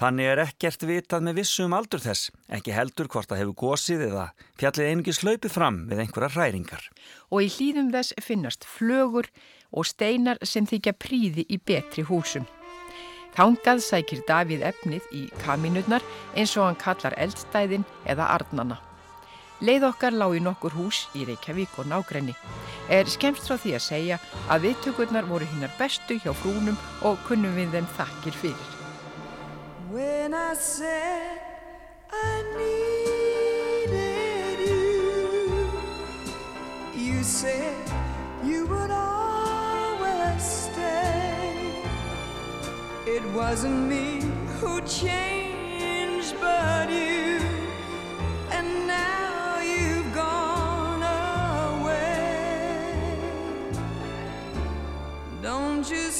Þannig 0.00 0.30
er 0.30 0.40
ekkert 0.46 0.86
vitað 0.88 1.26
með 1.26 1.42
vissu 1.42 1.66
um 1.66 1.74
aldur 1.76 2.00
þess, 2.00 2.30
ekki 2.48 2.72
heldur 2.72 3.10
hvort 3.12 3.28
það 3.28 3.42
hefur 3.42 3.58
gósið 3.60 4.06
eða 4.06 4.30
fjallið 4.62 4.88
einungis 4.88 5.20
hlaupið 5.20 5.52
fram 5.52 5.82
við 5.90 6.00
einhverjar 6.06 6.32
hræringar. 6.38 6.86
Og 7.28 7.44
í 7.44 7.52
hlýðum 7.52 7.92
þess 7.92 8.16
finnast 8.24 8.64
flögur 8.64 9.28
og 9.68 9.84
steinar 9.90 10.40
sem 10.48 10.64
þykja 10.64 10.96
príði 10.96 11.44
í 11.44 11.60
betri 11.60 12.06
húsum. 12.08 12.48
Þángað 13.36 13.82
sækir 13.86 14.22
Davíð 14.28 14.62
efnið 14.72 15.10
í 15.14 15.24
kaminurnar 15.44 16.02
eins 16.34 16.56
og 16.58 16.66
hann 16.66 16.78
kallar 16.80 17.14
eldstæðin 17.20 17.86
eða 18.04 18.26
arnana. 18.36 18.80
Leið 19.60 19.84
okkar 19.90 20.14
lág 20.16 20.38
í 20.38 20.40
nokkur 20.40 20.72
hús 20.72 21.02
í 21.12 21.26
Reykjavík 21.28 21.74
og 21.82 21.88
nágrenni. 21.90 22.34
Er 22.88 23.04
skemst 23.12 23.44
frá 23.44 23.58
því 23.60 23.74
að 23.76 23.84
segja 23.84 24.16
að 24.48 24.64
viðtökurnar 24.66 25.28
voru 25.28 25.46
hinnar 25.52 25.72
bestu 25.78 26.16
hjá 26.16 26.32
frúnum 26.32 26.80
og 27.04 27.20
kunnum 27.28 27.54
við 27.58 27.76
þeim 27.76 27.88
þakkir 27.98 28.34
fyrir. 28.40 28.70
When 29.92 30.34
I 30.34 30.54
said 30.54 31.40
I 32.10 32.42
needed 32.56 33.90
you, 34.64 35.68
you 36.96 37.22
said 37.22 37.74
you 38.42 38.66
would 38.66 38.90
always 38.90 39.19
It 43.12 43.24
wasn't 43.34 43.88
me 43.88 44.22
who 44.60 44.80
changed, 44.82 46.36
but 46.40 46.88
you, 46.88 47.40
and 48.52 48.86
now 48.86 49.58
you've 49.60 50.14
gone 50.14 51.02
away. 51.82 52.94
Don't 55.42 55.90
you 55.90 56.10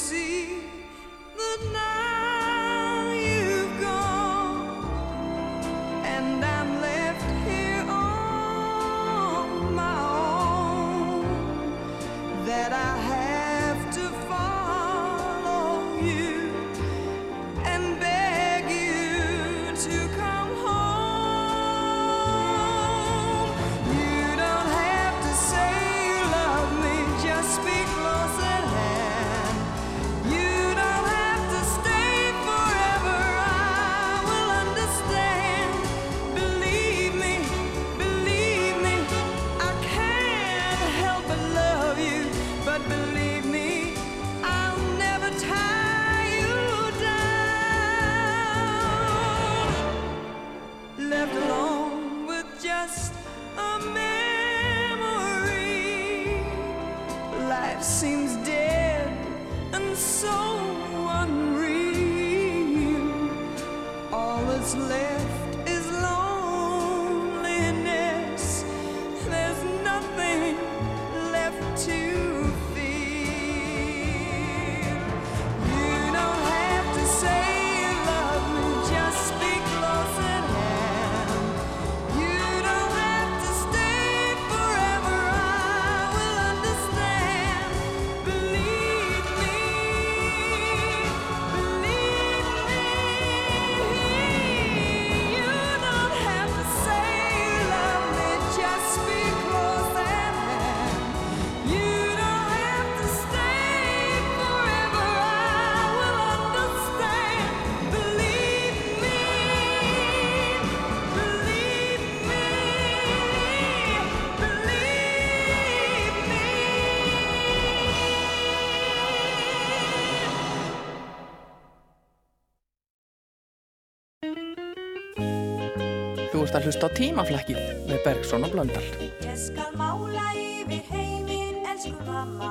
að 126.60 126.66
hlusta 126.68 126.88
á 126.92 126.96
tímaflækið 126.96 127.60
með 127.88 128.02
Bergson 128.04 128.44
og 128.44 128.52
Blöndal. 128.52 128.84
Ég 129.24 129.36
skal 129.40 129.70
mála 129.80 130.26
yfir 130.36 130.82
heiminn, 130.90 131.62
elsku 131.72 131.96
mamma. 132.04 132.50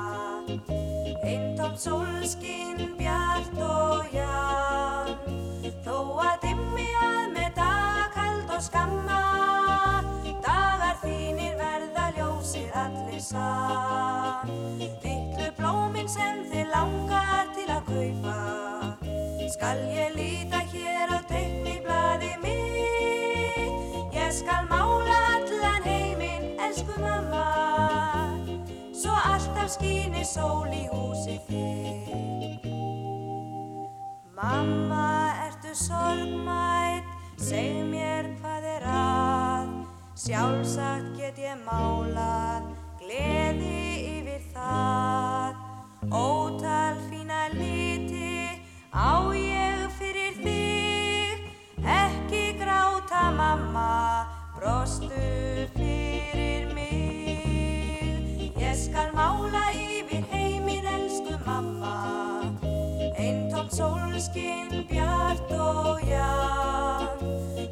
Eintóm 1.22 1.76
sólskinn, 1.78 2.96
bjart 2.98 3.60
og 3.62 4.10
ján 4.10 5.12
Þó 5.84 5.94
að 6.26 6.42
dimmi 6.42 6.88
að 6.98 7.20
með 7.36 7.52
dagkald 7.60 8.50
og 8.56 8.64
skamma. 8.66 9.20
Dagar 10.42 10.98
þínir 11.04 11.54
verða 11.60 12.08
ljósir 12.18 12.74
allir 12.74 13.22
sann 13.22 14.50
Littlu 14.80 15.52
blómin 15.60 16.10
sem 16.10 16.42
þið 16.50 16.74
langar 16.74 17.54
til 17.54 17.68
að 17.70 17.86
kaupa. 17.92 18.36
Skal 19.54 19.86
ég 19.94 20.18
líta 20.18 20.64
hér 20.64 20.69
skal 24.40 24.64
mála 24.68 25.16
allan 25.36 25.82
heiminn, 25.84 26.44
elsku 26.66 26.94
mamma. 27.00 27.46
Svo 28.96 29.12
alltaf 29.12 29.68
skínir 29.76 30.24
sól 30.24 30.70
í 30.72 30.86
húsi 30.92 31.36
þitt 31.48 32.64
Mamma, 34.40 35.36
ertu 35.46 35.74
sorgmætt, 35.76 37.08
seg 37.36 37.82
mér 37.92 38.30
hvað 38.40 38.68
er 38.76 38.86
að. 38.88 39.74
Sjálfsagt 40.16 41.12
get 41.18 41.40
ég 41.40 41.60
málað, 41.66 42.64
gleði 43.00 43.84
yfir 44.16 44.46
það. 44.54 45.60
Ótal 46.08 46.96
fína 47.10 47.48
liti 47.52 48.56
á 48.96 49.29
mamma, 53.50 54.26
brostu 54.54 55.10
fyrir 55.74 56.74
mig. 56.74 58.52
Ég 58.56 58.76
skal 58.76 59.10
mála 59.14 59.64
yfir 59.74 60.24
heiminn, 60.30 60.86
elsku 60.86 61.34
mamma. 61.46 61.96
Eintóm 63.18 63.66
sólskinn, 63.68 64.86
bjart 64.88 65.50
og 65.52 65.98
ján 66.06 67.18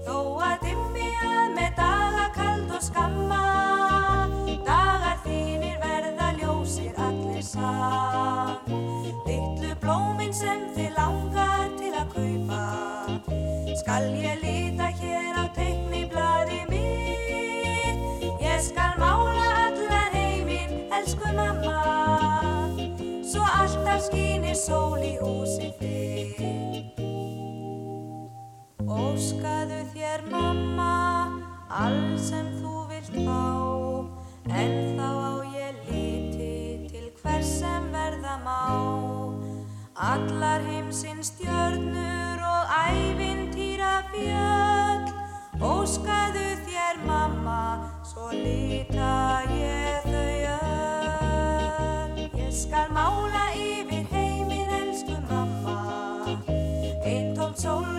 Þó 0.05 0.17
að 0.45 0.67
dimmi 0.67 1.07
að 1.25 1.55
með 1.57 1.71
daga 1.79 2.27
kald 2.35 2.75
og 2.75 2.85
skamma 2.85 3.41
Dagar 4.67 5.17
þínir 5.25 5.79
verða 5.81 6.29
ljósir 6.41 7.01
allir 7.07 7.45
sann 7.47 8.59
Littlu 9.25 9.73
blómin 9.81 10.35
sem 10.37 10.69
þið 10.77 10.97
langar 10.99 11.69
til 11.81 11.95
að 11.95 12.17
kaupa 12.17 12.65
Skal 13.81 14.11
ég 14.21 14.43
líta 14.43 14.68
alltaf 23.99 24.13
skínir 24.13 24.55
sól 24.55 25.03
í 25.03 25.17
húsi 25.19 25.73
þitt 25.79 27.01
Óskaðu 28.87 29.81
þér 29.93 30.23
mamma 30.31 31.43
Allt 31.69 32.21
sem 32.21 32.47
þú 32.61 32.87
vilt 32.89 33.17
fá. 33.27 33.43
En 34.49 34.97
þá 34.97 35.09
á 35.11 35.35
ég 35.53 35.75
liti 35.91 36.89
Til 36.89 37.11
hvers 37.21 37.51
sem 37.61 37.91
verða 37.93 38.39
má. 38.45 38.63
Allar 39.99 40.63
heimsins 40.63 41.33
stjörnur 41.35 42.39
og 42.39 42.71
ævintýra 42.71 44.05
fjöll 44.13 45.11
Óskaðu 45.59 46.49
þér 46.69 47.03
mamma 47.07 47.63
Svo 48.07 48.31
líta 48.31 49.43
ég 49.59 50.08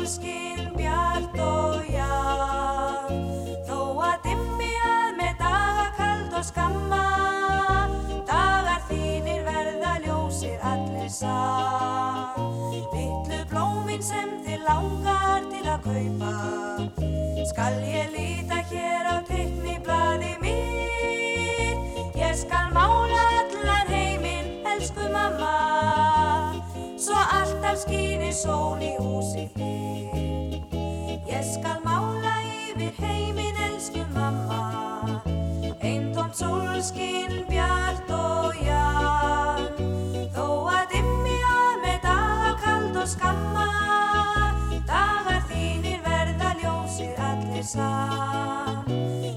sólskinn, 0.10 0.74
bjart 0.76 1.38
og 1.38 1.86
ján 1.94 3.20
Þó 3.68 3.78
að 4.02 4.24
dimmi 4.26 4.72
að 4.82 5.12
með 5.20 5.36
daga 5.38 5.86
kald 5.98 6.34
og 6.34 6.46
skamma 6.48 7.02
Dagar 8.26 8.82
þínir 8.90 9.44
verða 9.46 9.94
ljósir 10.06 10.58
allir 10.66 11.12
sann 11.14 12.50
Littlu 12.74 13.44
blómin 13.52 14.02
sem 14.02 14.34
þið 14.46 14.66
langar 14.66 15.46
til 15.52 15.66
að 15.68 15.86
kaupa 15.86 16.34
Skal 17.52 17.78
ég 17.86 18.10
líta 18.16 18.64
hér 18.72 19.14
á 19.14 19.19
alltaf 27.70 27.86
skínir 27.86 28.34
sól 28.34 28.82
í 28.82 28.96
húsi 28.98 29.46
þitt 29.54 30.74
Ég 31.30 31.44
skal 31.46 31.78
mála 31.86 32.34
yfir 32.42 32.94
heiminn, 32.98 33.58
elsku 33.70 34.02
mamma 34.14 35.22
Eintóm 35.82 36.32
sólskinn, 36.34 37.46
bjart 37.50 38.10
og 38.10 38.58
ján 38.66 39.70
Þó 40.34 40.46
að 40.74 40.96
dimmi 40.96 41.38
að 41.46 41.76
með 41.84 42.00
daga 42.08 42.54
kald 42.64 43.02
og 43.04 43.10
skamma 43.14 43.68
Dagar 44.90 45.44
þínir 45.52 46.02
verða 46.06 46.56
ljósir 46.64 47.14
allir 47.22 47.66
sann 47.66 48.90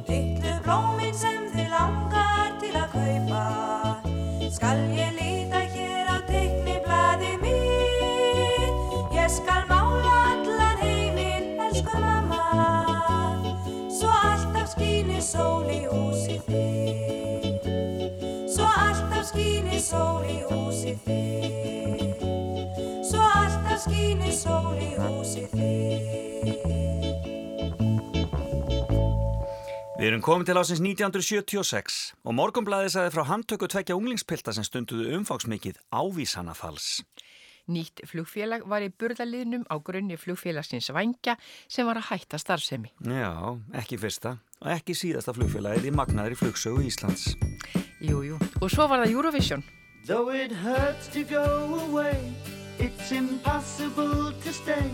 Littlu 0.09 0.57
blómin 0.65 1.13
sem 1.15 1.51
þið 1.53 1.75
langar 1.77 2.57
til 2.63 2.77
að 2.81 2.97
kaupa 2.97 3.45
Skal 4.53 4.79
ég 4.97 5.13
líta 5.13 5.22
sól 15.33 15.69
í 15.73 15.81
húsi 15.89 16.37
þitt 16.47 17.69
Svo 18.53 18.67
alltaf 18.69 19.31
skínir 19.31 19.81
sól 19.81 20.25
í 20.29 20.41
húsi 20.51 20.93
þitt 21.07 22.25
Svo 23.09 23.23
alltaf 23.23 23.87
skínir 23.87 24.35
sól 24.37 24.77
í 24.77 24.91
húsi 24.99 25.47
þitt 25.55 25.71
Við 30.03 30.09
erum 30.11 30.25
komin 30.27 30.49
til 30.49 30.59
ásins 30.59 30.83
1976 30.83 31.99
og 32.27 32.35
Morgonblæði 32.35 32.91
sagði 32.91 33.15
frá 33.15 33.23
handtöku 33.29 33.69
tvekja 33.71 33.95
unglingspilta 33.95 34.51
sem 34.57 34.67
stunduðu 34.67 35.13
umfangsmikið 35.21 35.79
ávísanafals. 35.95 37.05
Nýtt 37.71 38.03
flugfélag 38.11 38.67
var 38.67 38.83
í 38.83 38.91
burðaliðnum 38.91 39.63
á 39.71 39.79
grunni 39.79 40.19
flugfélagsins 40.19 40.91
Vangja 40.91 41.37
sem 41.71 41.87
var 41.87 42.03
að 42.03 42.09
hætta 42.17 42.43
starfsemi. 42.43 42.91
Já, 43.07 43.31
ekki 43.79 44.01
fyrsta 44.03 44.41
og 44.63 44.71
ekki 44.71 44.95
síðasta 44.95 45.35
flugfélagið 45.35 45.91
í 45.91 45.95
magnaðri 45.95 46.39
flugsögu 46.39 46.85
Íslands. 46.87 47.33
Jú, 48.03 48.23
jú. 48.27 48.39
Og 48.63 48.71
svo 48.71 48.87
var 48.91 49.03
það 49.03 49.15
Eurovision. 49.17 49.65
Though 50.07 50.31
it 50.31 50.53
hurts 50.53 51.09
to 51.15 51.23
go 51.23 51.79
away, 51.89 52.19
it's 52.79 53.13
impossible 53.13 54.33
to 54.33 54.53
stay. 54.53 54.91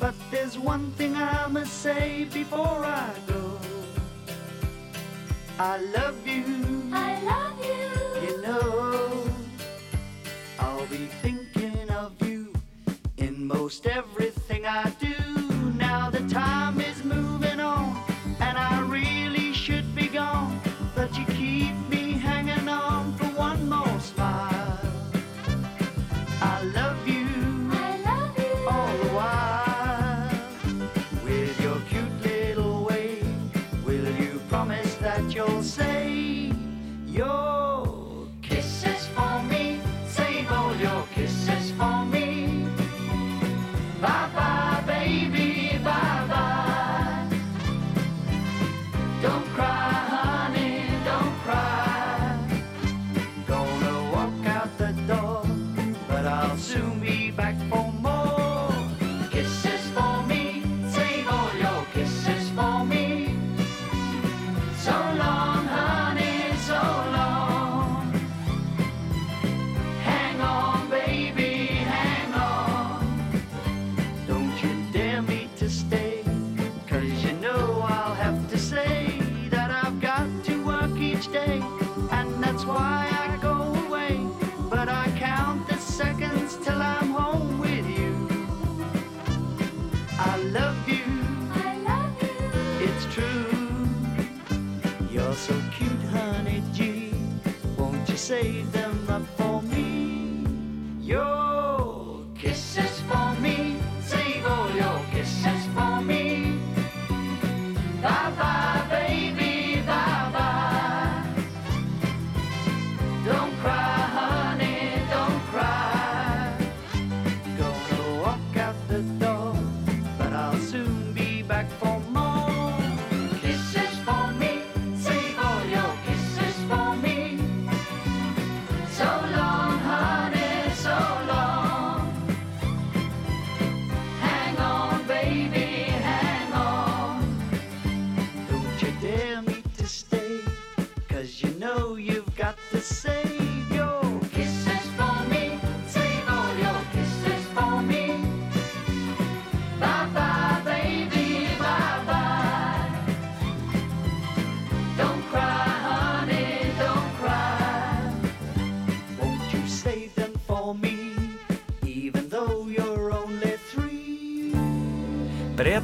But 0.00 0.14
there's 0.30 0.58
one 0.58 0.92
thing 0.96 1.16
I 1.16 1.46
must 1.48 1.82
say 1.82 2.26
before 2.32 2.84
I 2.84 3.10
go. 3.26 3.58
I 5.58 5.78
love 5.94 6.26
you. 6.26 6.44
I 6.92 7.18
love 7.22 7.58
you. 7.62 8.26
You 8.26 8.42
know, 8.42 9.24
I'll 10.60 10.86
be 10.86 11.08
thinking 11.22 11.90
of 11.90 12.12
you 12.22 12.52
in 13.16 13.46
most 13.46 13.86
everything 13.86 14.66
I 14.66 14.90
do. 14.97 14.97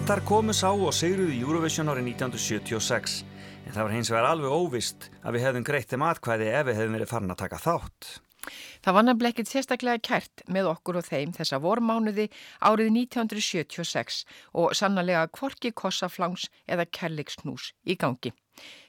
Bretar 0.04 0.20
komu 0.28 0.52
sá 0.52 0.68
og 0.68 0.90
sigruðu 0.92 1.32
Eurovision 1.32 1.88
árið 1.88 2.10
1976 2.10 3.14
en 3.64 3.72
það 3.72 3.78
var 3.78 3.94
hins 3.94 4.10
vegar 4.12 4.26
alveg 4.28 4.52
óvist 4.52 5.06
að 5.24 5.38
við 5.38 5.44
hefðum 5.46 5.64
greitt 5.64 5.94
þeim 5.94 6.04
atkvæði 6.04 6.48
ef 6.50 6.66
við 6.68 6.76
hefðum 6.76 6.96
verið 6.98 7.08
farin 7.14 7.32
að 7.32 7.38
taka 7.40 7.60
þátt. 7.62 8.08
Það 8.84 8.96
var 8.98 9.04
nefnilega 9.06 9.32
ekkert 9.32 9.48
sérstaklega 9.48 10.00
kært 10.04 10.42
með 10.52 10.66
okkur 10.74 10.98
og 11.00 11.06
þeim 11.06 11.30
þessa 11.32 11.56
vormánuði 11.64 12.26
árið 12.68 12.90
1976 12.92 14.18
og 14.60 14.74
sannlega 14.76 15.22
kvorki 15.32 15.70
kossaflangs 15.72 16.50
eða 16.68 16.84
kærleiksnús 16.92 17.70
í 17.88 17.96
gangi. 17.96 18.34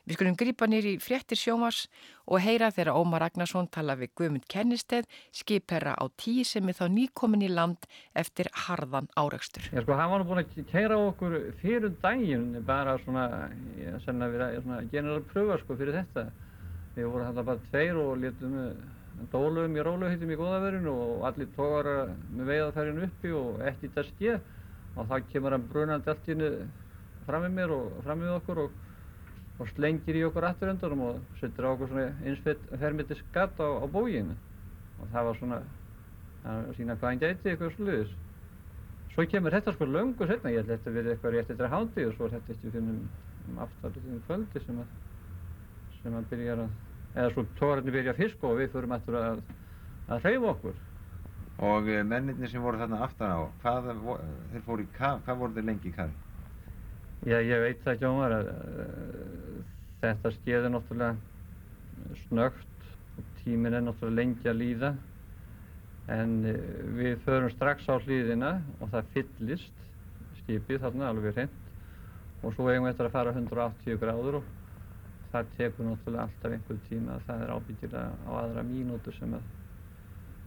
Við 0.06 0.18
skulum 0.18 0.36
grípa 0.38 0.68
nýri 0.68 0.98
fréttir 1.00 1.40
sjómars 1.40 1.86
og 2.28 2.44
heyra 2.44 2.68
þegar 2.76 3.00
Ómar 3.00 3.24
Ragnarsson 3.24 3.70
tala 3.72 3.96
við 3.98 4.12
Guðmund 4.20 4.46
Kennisteð, 4.52 5.08
skipherra 5.32 5.96
á 5.96 6.06
tíu 6.20 6.44
sem 6.46 6.68
er 6.70 6.76
þá 6.76 6.86
nýkomin 6.92 7.46
í 7.48 7.50
land 7.54 7.88
eftir 8.20 8.52
harðan 8.66 9.08
áreikstur. 9.16 9.72
Já 9.72 9.80
sko, 9.80 9.96
hann 9.96 10.12
var 10.12 10.22
nú 10.22 10.28
búinn 10.28 10.44
að 10.44 10.60
keira 10.74 11.00
okkur 11.08 11.38
fyrir 11.64 11.96
daginn 12.04 12.52
bara 12.68 12.98
svona, 13.06 13.48
ég 13.80 13.96
senna 14.04 14.28
við 14.28 14.44
að 14.50 14.60
svona 14.60 14.84
general 14.92 15.24
pröfa 15.32 15.58
sko 15.64 15.80
fyrir 15.80 15.98
þetta. 16.02 16.28
Við 17.00 17.10
vorum 17.10 17.32
þarna 17.32 17.48
bara 17.50 17.66
tveir 17.72 18.04
og 18.04 18.14
létum 18.20 18.60
dólum 19.32 19.76
í 19.78 19.84
róluheitum 19.86 20.32
í 20.32 20.38
góðaverinu 20.40 20.92
og 20.92 21.28
allir 21.30 21.52
tógar 21.56 21.88
með 22.36 22.50
veiðarfærinu 22.52 23.06
uppi 23.08 23.32
og 23.36 23.62
ekki 23.70 23.88
þetta 23.88 24.04
skeð 24.10 24.50
og 24.96 25.12
þá 25.12 25.16
kemur 25.32 25.56
hann 25.56 25.70
brunandi 25.72 26.12
allt 26.12 26.28
í 26.28 26.34
hennu 26.34 26.50
fram 27.28 27.46
með 27.46 27.56
mér 27.60 27.74
og 27.76 27.96
fram 28.06 28.22
með 28.22 28.34
okkur 28.36 28.62
og, 28.66 28.76
og 29.60 29.72
slengir 29.72 30.20
í 30.20 30.26
okkur 30.28 30.50
afturöndunum 30.50 31.06
og 31.10 31.40
setur 31.40 31.68
á 31.68 31.74
okkur 31.74 31.92
svona 31.92 32.10
einsfermiti 32.28 33.18
skatt 33.22 33.60
á, 33.60 33.68
á 33.82 33.86
bóginu 33.88 34.36
og 35.00 35.10
það 35.12 35.30
var 35.30 35.40
svona 35.40 35.62
að 36.46 36.72
sína 36.78 36.96
hvað 37.00 37.10
hann 37.10 37.24
gæti 37.24 37.52
eitthvað 37.52 37.74
sluðis. 37.76 38.12
Svo 39.16 39.24
kemur 39.32 39.56
þetta 39.56 39.74
sko 39.74 39.88
löngu 39.88 40.28
setna, 40.28 40.52
ég 40.52 40.62
held 40.62 40.70
að 40.70 40.76
þetta 40.76 40.96
verið 40.98 41.14
eitthvað 41.14 41.36
rétt 41.36 41.52
eftir 41.54 41.68
að 41.68 41.74
háti 41.74 42.06
og 42.06 42.18
svo 42.18 42.28
er 42.28 42.36
þetta 42.36 42.54
ekki 42.54 42.74
finnum 42.76 43.00
um 43.46 43.62
aftalið 43.66 44.10
um 44.12 44.22
kvöldi 44.28 44.62
sem 44.66 44.82
að 44.84 44.94
sem 46.02 46.18
að 46.20 46.28
byrja 46.32 46.58
að 46.60 46.66
eða 47.16 47.32
svo 47.32 47.46
tógarnir 47.60 47.96
byrja 47.96 48.14
að 48.14 48.22
fiska 48.24 48.50
og 48.50 48.60
við 48.60 48.74
förum 48.76 48.94
eftir 48.98 49.18
að, 49.20 49.42
að 50.12 50.28
hreyfa 50.28 50.52
okkur. 50.52 50.84
Og 51.66 51.88
eh, 51.88 52.04
mennirnir 52.04 52.52
sem 52.52 52.64
voru 52.64 52.82
þarna 52.82 53.02
aftan 53.06 53.32
á, 53.32 53.40
hvað, 53.64 53.90
þeir 54.52 54.64
fóru 54.68 54.84
í 54.84 54.94
kaf, 54.98 55.22
hvað 55.26 55.42
voru 55.42 55.56
þeir 55.56 55.70
lengi 55.70 55.92
í 55.92 55.96
kafi? 55.96 56.22
Já, 57.26 57.40
ég 57.42 57.62
veit 57.64 57.80
það 57.82 57.96
ekki 57.96 58.06
Ómar 58.06 58.34
að 58.36 58.50
uh, 58.52 59.62
þetta 60.04 60.32
skeði 60.36 60.70
náttúrulega 60.70 62.12
snögt 62.26 62.90
og 63.16 63.30
tíminn 63.40 63.74
er 63.74 63.86
náttúrulega 63.86 64.20
lengi 64.20 64.52
að 64.52 64.60
líða 64.60 64.92
en 66.14 66.36
uh, 66.52 66.60
við 67.00 67.16
förum 67.24 67.50
strax 67.56 67.88
á 67.90 67.96
hlýðina 68.04 68.52
og 68.78 68.92
það 68.92 69.10
fyllist 69.16 69.82
skipið 70.44 70.84
þarna 70.84 71.10
alveg 71.10 71.40
hreint 71.40 72.44
og 72.44 72.54
svo 72.54 72.68
eigum 72.70 72.86
við 72.86 72.92
eftir 72.92 73.10
að 73.10 73.16
fara 73.16 73.34
180 73.34 74.00
gráður 74.04 74.40
og 74.42 74.52
það 75.34 75.52
tekur 75.58 75.90
náttúrulega 75.90 76.26
alltaf 76.28 76.56
einhver 76.56 76.82
tíma 76.90 77.20
það 77.28 77.44
er 77.44 77.54
ábyggilega 77.56 78.08
á 78.26 78.32
aðra 78.42 78.64
mínútur 78.68 79.16
sem 79.18 79.36
að, 79.38 79.46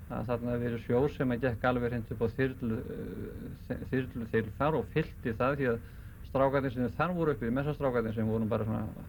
að 0.09 0.31
þarna 0.31 0.55
hefur 0.55 0.64
verið 0.66 0.85
sjó 0.87 1.03
sem 1.16 1.35
að 1.35 1.47
gekk 1.47 1.68
alveg 1.70 1.93
hreint 1.93 2.12
upp 2.14 2.24
á 2.24 2.29
þyrlu, 2.39 2.81
uh, 2.97 3.87
þyrlu 3.93 4.29
til 4.33 4.45
þar 4.59 4.79
og 4.81 4.91
fyllti 4.95 5.37
það 5.39 5.57
því 5.61 5.70
að 5.72 5.81
strákarnir 6.29 6.74
sem 6.74 6.91
þar 6.99 7.14
voru 7.16 7.35
uppi, 7.35 7.51
messastrákarnir 7.55 8.16
sem 8.16 8.29
voru 8.29 8.49
bara 8.49 8.66
svona, 8.68 9.07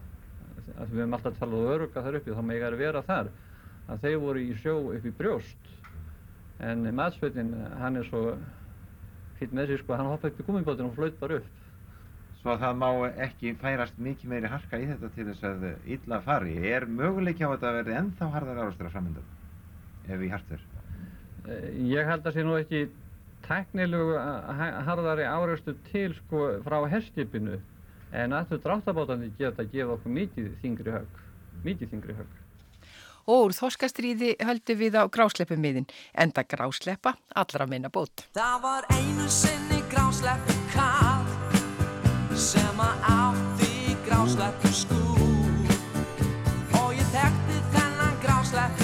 að 0.76 0.94
við 0.94 1.02
höfum 1.02 1.16
alltaf 1.18 1.38
talað 1.40 1.64
um 1.64 1.74
öruga 1.74 2.04
þar 2.06 2.18
uppi, 2.20 2.36
þá 2.36 2.42
megar 2.48 2.76
að 2.76 2.84
vera 2.84 3.02
þar, 3.06 3.30
að 3.90 4.06
þeir 4.06 4.18
voru 4.24 4.44
í 4.44 4.56
sjó 4.62 4.76
upp 4.94 5.06
í 5.06 5.12
brjóst. 5.18 5.70
En 6.60 6.84
matsveitin, 6.96 7.54
hann 7.80 7.96
er 8.00 8.08
svo 8.08 8.24
fýtt 9.38 9.54
með 9.56 9.72
sér, 9.72 9.82
sko, 9.84 9.96
hann 9.96 10.10
hoppa 10.12 10.28
upp 10.28 10.40
í 10.40 10.46
gummibátinn 10.46 10.88
og 10.90 10.96
flaut 10.96 11.20
bara 11.20 11.40
upp. 11.40 11.59
Svo 12.40 12.54
að 12.54 12.62
það 12.62 12.76
má 12.80 12.88
ekki 13.26 13.50
færast 13.60 13.98
mikið 14.00 14.30
meiri 14.32 14.48
harka 14.48 14.78
í 14.80 14.86
þetta 14.88 15.10
til 15.12 15.26
þess 15.28 15.42
að 15.44 15.64
illa 15.96 16.20
fari. 16.24 16.54
Er 16.70 16.86
möguleiki 16.88 17.44
á 17.44 17.52
að 17.52 17.58
þetta 17.58 17.72
verði 17.76 17.96
ennþá 18.00 18.28
harðar 18.32 18.60
árástur 18.64 18.88
að 18.88 18.94
framöndan 18.94 19.26
ef 20.08 20.24
í 20.24 20.30
hart 20.32 20.54
er? 20.56 20.62
Eh, 21.44 21.66
Ég 21.92 22.08
held 22.08 22.24
að 22.26 22.38
sé 22.38 22.44
nú 22.46 22.56
ekki 22.56 22.80
tæknilegu 23.44 24.14
uh, 24.16 24.52
ha- 24.56 24.80
harðari 24.88 25.26
áreistu 25.28 25.74
til 25.90 26.14
sko 26.16 26.46
frá 26.64 26.78
herskipinu 26.92 27.58
en 28.12 28.32
aftur 28.36 28.60
dráttabátandi 28.64 29.30
geta 29.38 29.62
að 29.64 29.72
gefa 29.76 29.94
okkur 29.98 30.14
mikið 30.16 30.48
þingri 30.64 30.94
högg, 30.96 31.20
mikið 31.64 31.92
þingri 31.92 32.16
högg. 32.18 32.38
Og 33.30 33.44
úr 33.50 33.54
þorskastríði 33.54 34.32
höldum 34.42 34.80
við 34.80 34.96
á 34.98 35.04
grásleppumiðin, 35.12 35.86
enda 36.18 36.42
grásleppa 36.48 37.14
allra 37.36 37.68
minna 37.70 37.92
bót. 37.92 38.24
Það 38.34 38.56
var 38.64 38.88
einu 38.96 39.28
sinni 39.30 39.78
grásleppu 39.92 40.56
kall 40.74 41.29
sem 42.40 42.78
að 42.80 43.02
átti 43.04 43.96
grásleppu 44.06 44.70
skúr 44.72 45.74
og 46.80 46.94
ég 46.96 47.10
þekkti 47.12 47.58
þennan 47.74 48.16
grásleppu 48.22 48.79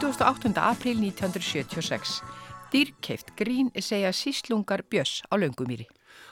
28. 0.00 0.58
april 0.58 0.98
1976. 0.98 2.22
Dýrkeift 2.72 3.34
grín 3.38 3.70
segja 3.78 4.10
síslungar 4.12 4.82
Björs 4.90 5.22
á 5.30 5.38
Löngumýri. 5.38 5.86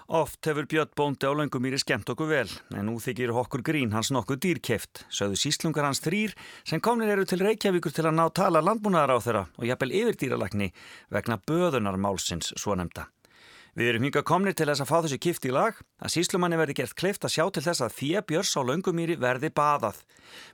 Oft 0.08 0.46
hefur 0.46 0.66
Björn 0.66 0.90
Bóndi 0.96 1.30
á 1.30 1.32
Löngumýri 1.32 1.78
skemmt 1.78 2.10
okkur 2.10 2.26
vel, 2.26 2.50
en 2.74 2.90
nú 2.90 2.98
þykir 2.98 3.30
okkur 3.30 3.62
grín 3.62 3.94
hans 3.94 4.10
nokkuð 4.10 4.42
dýrkeft, 4.42 5.04
sögðu 5.08 5.38
síslungar 5.38 5.86
hans 5.86 6.02
þrýr 6.02 6.34
sem 6.66 6.82
komnir 6.82 7.14
eru 7.14 7.24
til 7.24 7.38
Reykjavíkur 7.44 7.94
til 7.94 8.08
að 8.10 8.18
ná 8.18 8.26
tala 8.34 8.64
landbúnaðar 8.66 9.14
á 9.14 9.18
þeirra 9.22 9.46
og 9.54 9.66
jafnvel 9.70 9.94
yfirdýralagni 10.02 10.72
vegna 11.14 11.38
böðunar 11.38 12.00
málsins 12.02 12.50
svo 12.58 12.74
nefnda. 12.74 13.06
Við 13.72 13.88
erum 13.88 14.04
hinga 14.04 14.20
komnir 14.28 14.52
til 14.52 14.66
þess 14.68 14.82
að 14.84 14.88
fá 14.90 14.98
þessu 15.00 15.16
kift 15.24 15.46
í 15.48 15.50
lag, 15.54 15.78
að 15.96 16.10
síslumanni 16.12 16.58
verði 16.60 16.74
gert 16.76 16.92
kleift 16.92 17.22
að 17.24 17.32
sjá 17.32 17.44
til 17.48 17.62
þess 17.64 17.80
að 17.80 17.94
þjö 17.96 18.20
Björns 18.28 18.50
á 18.52 18.60
Löngumýri 18.68 19.14
verði 19.16 19.48
baðað. 19.48 20.02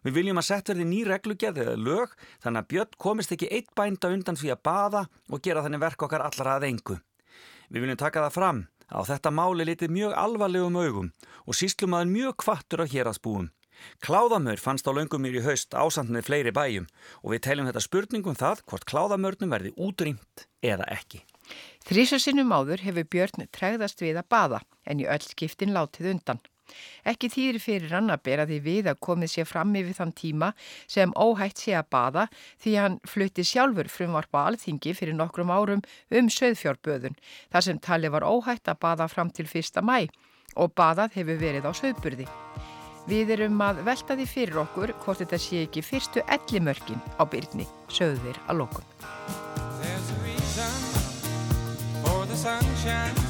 Við 0.06 0.14
viljum 0.20 0.38
að 0.38 0.46
sett 0.46 0.70
verði 0.70 0.84
ný 0.86 1.00
reglugerð 1.08 1.58
eða 1.64 1.74
lög, 1.82 2.12
þannig 2.44 2.62
að 2.62 2.68
Björn 2.70 2.92
komist 3.02 3.34
ekki 3.34 3.48
eitt 3.50 3.72
bænda 3.74 4.12
undan 4.14 4.38
því 4.38 4.52
að 4.54 4.62
baða 4.68 5.02
og 5.34 5.42
gera 5.42 5.64
þannig 5.64 5.82
verk 5.82 6.04
okkar 6.06 6.22
allra 6.28 6.52
að 6.60 6.66
engu. 6.68 6.98
Við 7.66 7.84
viljum 7.84 7.98
taka 7.98 8.22
það 8.22 8.36
fram 8.36 8.60
að 8.86 9.10
þetta 9.10 9.32
máli 9.34 9.66
litið 9.66 9.94
mjög 9.96 10.14
alvarlegum 10.22 10.78
augum 10.78 11.08
og 11.42 11.58
síslumaður 11.58 12.12
mjög 12.12 12.36
kvattur 12.44 12.84
á 12.86 12.90
héraðsbúum. 12.92 13.50
Kláðamör 13.98 14.62
fannst 14.62 14.86
á 14.86 14.94
löngumýr 14.94 15.40
í 15.40 15.42
haust 15.42 15.74
ásand 15.74 16.14
með 16.14 16.30
fleiri 16.30 16.54
bæjum 16.54 16.86
og 17.22 17.34
við 17.34 17.42
teljum 17.46 17.66
þetta 17.66 17.82
spurningum 17.82 18.38
það 18.38 18.62
hvort 18.70 18.86
kláðamörnum 18.86 19.50
verði 19.54 19.74
útrýmt 19.74 20.46
eða 20.62 20.86
ekki. 20.94 21.24
Þrísasinnum 21.88 22.50
áður 22.52 22.82
hefur 22.84 23.06
Björn 23.08 23.46
tregðast 23.48 24.02
við 24.04 24.18
að 24.20 24.26
baða 24.28 24.58
en 24.84 24.98
í 25.00 25.06
öll 25.08 25.24
skiptin 25.24 25.72
látið 25.72 26.10
undan. 26.10 26.40
Ekki 27.08 27.30
þýðir 27.32 27.58
fyrir 27.64 27.94
hann 27.96 28.12
að 28.12 28.24
bera 28.28 28.44
því 28.50 28.58
við 28.66 28.90
að 28.92 29.00
komið 29.06 29.32
sér 29.32 29.48
fram 29.48 29.72
yfir 29.80 29.96
þann 29.96 30.12
tíma 30.18 30.50
sem 30.84 31.14
óhætt 31.16 31.62
sé 31.62 31.72
að 31.78 31.88
baða 31.96 32.26
því 32.60 32.74
hann 32.76 33.00
flutti 33.08 33.46
sjálfur 33.48 33.88
frumvarpa 33.88 34.44
alþingi 34.50 34.92
fyrir 35.00 35.16
nokkrum 35.16 35.48
árum 35.48 35.80
um 36.12 36.28
söðfjárböðun 36.36 37.16
þar 37.48 37.68
sem 37.70 37.80
tali 37.80 38.12
var 38.12 38.28
óhætt 38.28 38.68
að 38.68 38.82
baða 38.84 39.08
fram 39.08 39.32
til 39.32 39.48
1. 39.48 39.80
mæ 39.80 40.12
og 40.60 40.76
baðað 40.76 41.16
hefur 41.22 41.40
verið 41.40 41.68
á 41.68 41.72
söðburði. 41.72 42.28
Við 43.08 43.36
erum 43.38 43.60
að 43.64 43.84
velta 43.88 44.12
því 44.12 44.28
fyrir 44.28 44.64
okkur 44.66 44.92
hvort 45.00 45.24
þetta 45.24 45.40
sé 45.40 45.64
ekki 45.64 45.88
fyrstu 45.88 46.20
ellimörkin 46.28 47.00
á 47.16 47.24
byrni, 47.24 47.64
sögðu 47.88 48.26
þeir 48.28 48.42
að 48.44 48.66
lokum. 48.66 49.47
Sunshine 52.38 53.27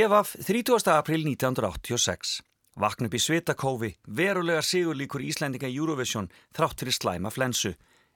DFF 0.00 0.36
30. 0.46 0.90
april 0.92 1.26
1986. 1.26 2.38
Vakn 2.80 3.04
upp 3.04 3.14
í 3.14 3.18
Svitakófi, 3.20 3.90
verulega 4.16 4.62
sigurlíkur 4.64 5.20
Íslendinga 5.20 5.68
í 5.68 5.76
Eurovision 5.76 6.30
þrátt 6.56 6.80
fyrir 6.80 6.96
slæma 6.96 7.32
flensu. 7.34 7.74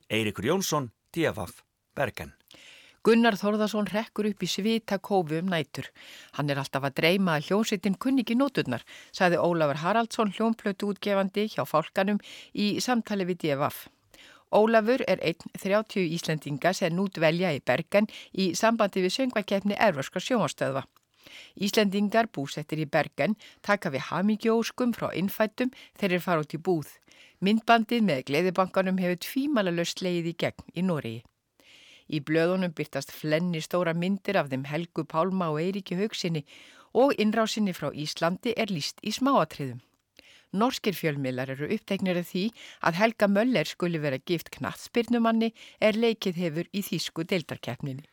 Eirikur 0.09 0.49
Jónsson, 0.49 0.87
DFF, 1.13 1.59
Bergen. 1.93 2.33
Gunnar 3.05 3.37
Þorðarsson 3.37 3.91
rekkur 3.93 4.31
upp 4.31 4.47
í 4.47 4.49
svita 4.49 4.97
kófi 4.97 5.43
um 5.43 5.53
nætur. 5.53 5.91
Hann 6.39 6.49
er 6.49 6.63
alltaf 6.63 6.89
að 6.89 6.97
dreyma 7.03 7.37
að 7.37 7.51
hljómsveitin 7.51 8.01
kunni 8.01 8.25
ekki 8.25 8.39
nóturnar, 8.41 8.89
saði 9.13 9.45
Ólafur 9.45 9.83
Haraldsson 9.85 10.33
hljómplötu 10.33 10.89
útgefandi 10.95 11.51
hjá 11.53 11.67
fólkanum 11.69 12.23
í 12.57 12.79
samtali 12.81 13.29
við 13.29 13.43
DFF. 13.45 13.91
Ólafur 14.57 15.05
er 15.05 15.21
einn 15.21 15.53
30 15.61 16.09
Íslendinga 16.17 16.73
sem 16.73 16.97
nút 16.97 17.21
velja 17.21 17.53
í 17.53 17.61
Bergen 17.61 18.09
í 18.33 18.55
sambandi 18.57 19.05
við 19.05 19.19
söngvakefni 19.21 19.77
Erfarska 19.77 20.25
sjónastöðva. 20.25 20.89
Íslendingar 21.57 22.31
búsettir 22.33 22.83
í 22.83 22.89
Bergen 22.89 23.37
taka 23.63 23.93
við 23.95 24.09
hamingjóskum 24.11 24.95
frá 24.97 25.11
innfættum 25.15 25.73
þeir 26.01 26.21
fara 26.25 26.45
út 26.45 26.57
í 26.57 26.61
búð. 26.61 26.89
Myndbandið 27.45 28.05
með 28.09 28.25
gleðibankanum 28.31 29.01
hefur 29.03 29.21
tvímala 29.21 29.73
löst 29.75 30.03
leið 30.05 30.31
í 30.33 30.37
gegn 30.45 30.69
í 30.75 30.85
Noregi. 30.87 31.25
Í 32.09 32.21
blöðunum 32.21 32.75
byrtast 32.77 33.13
flenni 33.13 33.63
stóra 33.65 33.95
myndir 33.97 34.37
af 34.37 34.51
þeim 34.53 34.67
Helgu 34.69 35.05
Pálma 35.09 35.49
og 35.53 35.61
Eiríki 35.63 35.97
Haugsinni 35.97 36.45
og 36.93 37.15
innrásinni 37.19 37.73
frá 37.77 37.91
Íslandi 37.91 38.53
er 38.57 38.73
líst 38.73 39.01
í 39.03 39.13
smáatriðum. 39.13 39.81
Norskir 40.55 40.95
fjölmiðlar 40.95 41.51
eru 41.57 41.67
uppteknir 41.75 42.21
af 42.21 42.29
því 42.31 42.45
að 42.87 42.99
Helga 43.01 43.29
Möller 43.29 43.67
skuli 43.67 43.99
vera 43.99 44.21
gift 44.23 44.53
knattspyrnumanni 44.55 45.51
er 45.81 45.99
leikið 45.99 46.39
hefur 46.45 46.69
í 46.71 46.85
þýsku 46.87 47.27
deildarkeppninni. 47.33 48.05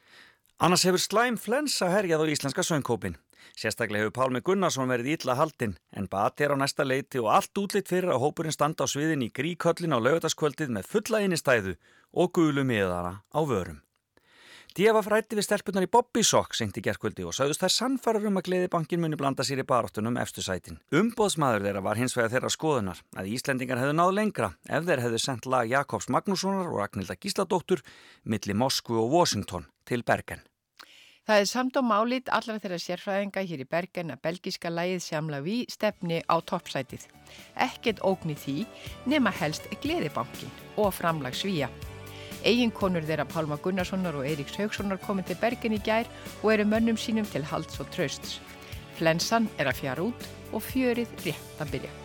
Annars 0.61 0.83
hefur 0.85 1.01
slæm 1.01 1.39
flensa 1.41 1.87
herjað 1.89 2.21
á 2.21 2.25
íslenska 2.29 2.61
söngkópin. 2.61 3.15
Sérstaklega 3.57 4.03
hefur 4.03 4.13
Pálmi 4.13 4.41
Gunnarsson 4.45 4.91
verið 4.93 5.15
ítla 5.15 5.33
haldinn 5.39 5.73
en 5.97 6.05
bati 6.05 6.45
er 6.45 6.53
á 6.53 6.57
næsta 6.61 6.85
leiti 6.85 7.17
og 7.17 7.31
allt 7.33 7.57
útlitt 7.57 7.89
fyrir 7.89 8.11
að 8.13 8.21
hópurinn 8.21 8.53
standa 8.53 8.85
á 8.85 8.93
sviðin 8.93 9.25
í 9.25 9.31
gríköllin 9.33 9.95
á 9.97 9.97
lögutaskvöldið 9.97 10.69
með 10.75 10.85
fulla 10.91 11.23
innistæðu 11.25 11.73
og 12.13 12.29
gulu 12.37 12.61
miðara 12.61 13.23
á 13.33 13.41
vörum. 13.41 13.79
Díaf 14.77 15.09
rætti 15.09 15.35
við 15.35 15.47
stelpunar 15.47 15.87
í 15.87 15.89
Bobby 15.89 16.21
Sock 16.21 16.53
senkt 16.53 16.77
í 16.77 16.85
gerkvöldi 16.85 17.25
og 17.25 17.33
sagðust 17.33 17.65
þær 17.65 17.73
sannfarar 17.79 18.29
um 18.29 18.37
að 18.37 18.45
Gleðibankin 18.51 19.01
muni 19.01 19.17
blanda 19.17 19.41
sér 19.41 19.63
í 19.63 19.67
baráttunum 19.67 20.21
efstu 20.21 20.45
sætin. 20.45 20.77
Umbóðsmaður 20.93 21.65
þeirra 21.65 21.83
var 21.89 21.97
hins 21.97 22.15
vegar 22.15 22.31
þeirra 22.35 22.53
skoðunar 22.53 23.01
að 23.17 23.33
Íslendingar 23.33 23.81
hefðu 23.81 23.97
náð 23.97 24.13
lengra 24.19 24.53
ef 24.69 24.85
þeir 24.85 25.03
hefðu 25.07 25.25
sendt 25.25 25.49
lag 25.49 25.73
Jakobs 25.73 26.07
Magnússonar 26.13 26.69
og 26.69 26.79
Ragnhilda 26.83 27.17
Gísladóttur 27.17 27.81
milli 28.23 28.53
Moskvu 28.53 29.01
og 29.01 29.11
Washington 29.17 29.65
til 29.83 30.05
Bergen. 30.07 30.45
Það 31.29 31.39
er 31.39 31.45
samt 31.45 31.77
á 31.77 31.81
málit 31.85 32.29
allar 32.33 32.57
þeirra 32.57 32.77
sérfræðinga 32.81 33.43
hér 33.45 33.61
í 33.61 33.67
Bergen 33.69 34.09
að 34.09 34.23
belgiska 34.25 34.71
lægið 34.73 35.03
Sjamla 35.05 35.41
Ví 35.45 35.57
stefni 35.69 36.17
á 36.25 36.35
toppsætið. 36.41 37.05
Ekkert 37.61 38.01
ógni 38.01 38.33
því 38.33 38.55
nema 39.05 39.29
helst 39.37 39.69
Gleðibankin 39.83 40.49
og 40.81 40.89
framlag 40.97 41.37
Svíja. 41.37 41.69
Eginkonur 42.41 43.05
þeirra 43.05 43.27
Pálma 43.29 43.59
Gunnarssonar 43.61 44.17
og 44.17 44.25
Eiríks 44.25 44.57
Haugssonar 44.57 44.97
komið 45.05 45.29
til 45.29 45.41
Bergen 45.45 45.77
í 45.77 45.81
gær 45.85 46.09
og 46.41 46.55
eru 46.55 46.65
mönnum 46.65 46.97
sínum 46.97 47.29
til 47.29 47.45
halds 47.45 47.77
og 47.77 47.93
trösts. 47.93 48.39
Flensan 48.97 49.45
er 49.61 49.69
að 49.69 49.83
fjara 49.83 50.09
út 50.09 50.29
og 50.51 50.65
fjörið 50.65 51.13
rétt 51.21 51.61
að 51.61 51.75
byrja. 51.77 51.97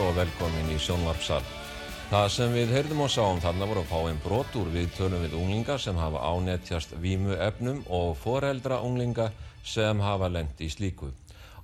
Og 0.00 0.14
velkomin 0.16 0.70
í 0.72 0.78
sjónvarpsal. 0.80 1.42
Það 2.10 2.26
sem 2.34 2.54
við 2.56 2.72
heyrðum 2.74 3.02
og 3.04 3.10
sáum 3.12 3.40
þarna 3.42 3.66
voru 3.68 3.82
að 3.84 3.90
fá 3.90 3.98
einn 4.08 4.20
brot 4.24 4.54
úr 4.58 4.70
viðtölum 4.72 5.24
við 5.26 5.34
unglinga 5.36 5.76
sem 5.78 5.98
hafa 6.00 6.22
ánetjast 6.30 6.94
vímuefnum 7.02 7.82
og 7.86 8.14
foreldra 8.18 8.80
unglinga 8.86 9.28
sem 9.62 10.00
hafa 10.00 10.30
lent 10.32 10.62
í 10.64 10.70
slíku. 10.72 11.10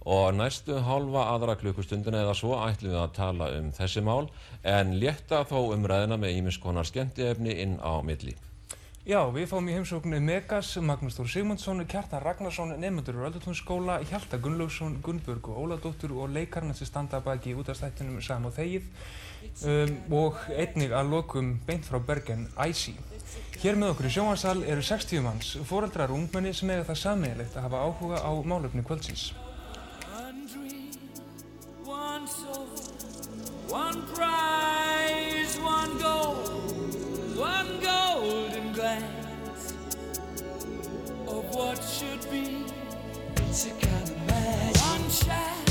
Og 0.07 0.37
næstu 0.37 0.77
hálfa 0.87 1.25
aðra 1.33 1.57
klukkustundina 1.59 2.21
eða 2.23 2.37
svo 2.39 2.59
ætlum 2.61 2.93
við 2.93 3.01
að 3.03 3.15
tala 3.17 3.49
um 3.57 3.73
þessi 3.75 4.05
mál 4.07 4.29
en 4.63 4.93
létta 5.01 5.43
þó 5.49 5.73
umræðina 5.75 6.21
með 6.21 6.43
ímiskonar 6.43 6.87
skemmtiefni 6.87 7.57
inn 7.65 7.81
á 7.81 7.99
milli. 8.07 8.37
Já, 9.07 9.21
við 9.31 9.45
fáum 9.47 9.69
í 9.71 9.75
heimsóknu 9.77 10.19
Megas, 10.19 10.73
Magnús 10.83 11.15
Þór 11.15 11.29
Sigmundsson, 11.31 11.85
Kjartan 11.87 12.25
Ragnarsson, 12.25 12.73
nefnendur 12.75 13.21
úr 13.21 13.29
Öldutúnsskóla, 13.29 14.01
Hjalta 14.11 14.41
Gunnlaugsson, 14.43 14.97
Gunnbjörg 14.99 15.47
og 15.53 15.61
Óladóttur 15.63 16.17
og 16.17 16.35
leikarna 16.35 16.75
sem 16.75 16.91
standa 16.91 17.21
baki 17.23 17.55
út 17.55 17.71
af 17.71 17.79
stættinum 17.79 18.19
Sam 18.19 18.51
og 18.51 18.57
Þegið 18.59 18.91
um, 19.71 19.95
og 20.25 20.43
einnig 20.51 20.91
að 20.91 21.15
lokum 21.15 21.55
beint 21.71 21.87
frá 21.87 22.03
Bergen, 22.03 22.49
Æsi. 22.59 22.97
Hér 23.63 23.79
með 23.79 23.95
okkur 23.95 24.11
í 24.11 24.15
sjónvarsal 24.19 24.59
eru 24.67 24.83
60 24.91 25.23
manns, 25.23 25.55
foreldrar 25.71 26.11
og 26.11 26.25
ungmenni 26.25 26.51
sem 26.51 26.75
eiga 26.75 26.91
það 26.91 27.05
sammeðilegt 27.05 27.55
að 27.55 27.71
hafa 27.71 27.87
áhuga 27.87 28.27
á 28.27 28.33
málefni 28.43 28.83
kvöldsins. 28.83 29.29
What 41.57 41.83
should 41.83 42.31
be. 42.31 42.65
It's 43.49 43.67
a 43.67 43.71
kind 43.71 44.03
of 44.11 44.27
magic. 44.27 44.83
One 44.83 45.11
shaft 45.11 45.66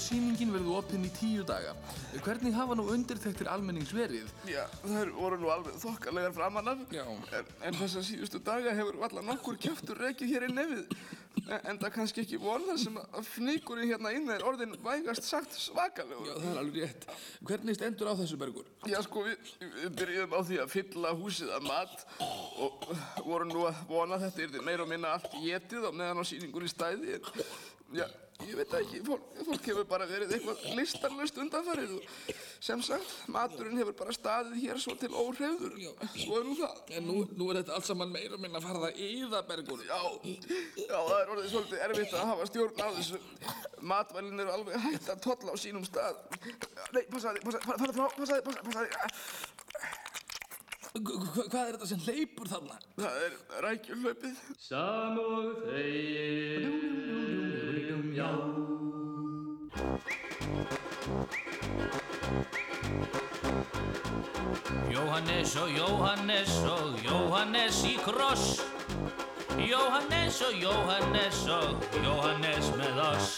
hefur 0.00 0.16
sýningin 0.16 0.52
verið 0.54 0.68
opinn 0.78 1.04
í 1.04 1.10
tíu 1.12 1.44
daga. 1.44 1.74
Hvernig 2.24 2.54
hafa 2.56 2.76
nú 2.76 2.86
undirtektir 2.92 3.48
almennings 3.50 3.92
verið? 3.92 4.28
Já, 4.48 4.64
þær 4.80 5.12
voru 5.12 5.38
nú 5.40 5.50
alveg 5.52 5.76
þokkalegar 5.82 6.32
framan 6.32 6.70
af. 6.72 6.84
Já. 6.94 7.04
En, 7.36 7.50
en 7.68 7.76
þessa 7.76 8.02
síðustu 8.06 8.40
daga 8.44 8.72
hefur 8.76 8.96
valla 9.00 9.24
nokkur 9.24 9.58
kjöftur 9.60 10.00
rekið 10.00 10.32
hér 10.32 10.46
í 10.48 10.52
nefið. 10.54 10.94
En, 11.40 11.60
en 11.72 11.80
það 11.80 11.92
kannski 11.94 12.22
ekki 12.24 12.38
von 12.40 12.64
þar 12.64 12.78
sem 12.80 12.96
að 13.00 13.28
fnýkurinn 13.28 13.90
hérna 13.90 14.12
inn 14.16 14.32
er 14.32 14.44
orðin 14.46 14.72
vægast 14.84 15.26
sagt 15.28 15.58
svakalegur. 15.58 16.30
Já, 16.30 16.34
það 16.38 16.48
er 16.52 16.62
alveg 16.62 16.86
rétt. 16.86 17.06
Hvernig 17.50 17.78
stendur 17.78 18.10
á 18.10 18.14
þessu, 18.22 18.40
Bergur? 18.40 18.72
Já, 18.88 18.98
sko, 19.04 19.26
við, 19.28 19.52
við 19.60 19.92
byrjuðum 20.00 20.34
á 20.36 20.40
því 20.48 20.62
að 20.64 20.72
fylla 20.78 21.12
húsið 21.20 21.52
af 21.58 21.68
mat 21.68 22.08
og 22.64 22.88
vorum 23.26 23.52
nú 23.52 23.68
að 23.68 23.84
vona 23.90 24.16
að 24.16 24.26
þetta 24.28 24.46
yrði 24.48 24.64
meira 24.66 24.86
og 24.86 24.90
minna 24.90 25.14
allt 25.18 25.30
getið 25.36 25.86
á 25.86 25.90
meðan 25.92 26.24
á 26.24 26.24
sýningunni 26.30 26.72
stæði. 26.72 27.20
En, 27.20 27.46
já, 28.00 28.06
ég 28.48 28.56
veit 28.58 28.70
það 28.70 28.84
ekki, 28.84 29.00
fólk, 29.06 29.26
fólk 29.46 29.68
hefur 29.70 29.86
bara 29.90 30.06
verið 30.10 30.34
eitthvað 30.36 30.64
listarlöst 30.78 31.40
undanfarið 31.42 31.94
og 31.96 32.02
sem 32.60 32.82
sagt, 32.84 33.12
maturinn 33.32 33.80
hefur 33.80 33.96
bara 33.98 34.14
staðið 34.16 34.56
hér 34.64 34.80
svo 34.82 34.96
til 35.00 35.10
óhreyður. 35.12 35.76
Svo 36.14 36.40
er 36.40 36.48
nú 36.48 36.56
það. 36.58 36.82
En 36.96 37.08
nú, 37.08 37.22
nú 37.36 37.50
er 37.50 37.60
þetta 37.60 37.76
allt 37.78 37.88
saman 37.88 38.12
meira 38.12 38.36
og 38.36 38.42
minna 38.44 38.62
farið 38.64 38.88
að 38.90 39.00
yða, 39.06 39.42
Bergur. 39.48 39.84
Já, 39.86 40.00
já, 40.80 40.98
það 40.98 41.16
er 41.20 41.32
orðið 41.36 41.48
svolítið 41.54 41.86
erfitt 41.86 42.18
að 42.18 42.28
hafa 42.32 42.50
stjórn 42.50 42.84
á 42.84 42.88
þessu. 42.98 43.22
Matvælinn 43.92 44.44
eru 44.44 44.56
alveg 44.58 44.84
hægt 44.88 45.08
að 45.14 45.24
tolla 45.28 45.54
á 45.54 45.56
sínum 45.60 45.86
stað. 45.88 46.20
Nei, 46.96 47.04
passaði, 47.12 47.44
passaði, 47.46 47.64
passaði, 47.70 48.12
passaði, 48.20 48.42
passaði. 48.68 49.58
Hvað 50.90 51.60
er 51.62 51.76
þetta 51.76 51.86
sem 51.86 52.00
hleypur 52.02 52.48
þarna? 52.50 52.76
Það 52.96 53.18
er 53.22 53.34
rækjuhlaupið. 53.64 54.40
Samúð 54.58 55.60
þegir, 55.68 56.64
já. 58.20 58.30
Jóhannes 64.90 65.56
og 65.56 65.70
Jóhannes 65.70 66.52
og 66.64 66.98
Jóhannes 67.04 67.84
í 67.84 67.96
kross. 68.04 68.60
Jóhannes 69.58 70.40
og 70.42 70.54
Jóhannes 70.64 71.40
og 71.48 71.86
Jóhannes 72.04 72.70
með 72.76 73.00
oss. 73.08 73.30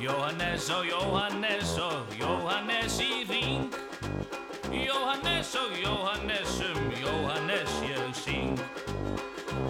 Jóhannes 0.00 0.68
og 0.70 0.84
Jóhannes 0.84 1.78
og 1.78 2.12
Jóhannes 2.20 3.00
í 3.00 3.24
ring 3.28 3.72
Jóhannes 4.74 5.54
og 5.56 5.72
Jóhannes 5.84 6.60
um 6.68 6.90
Jóhannes 7.00 7.72
ég 7.88 8.12
syng. 8.14 8.58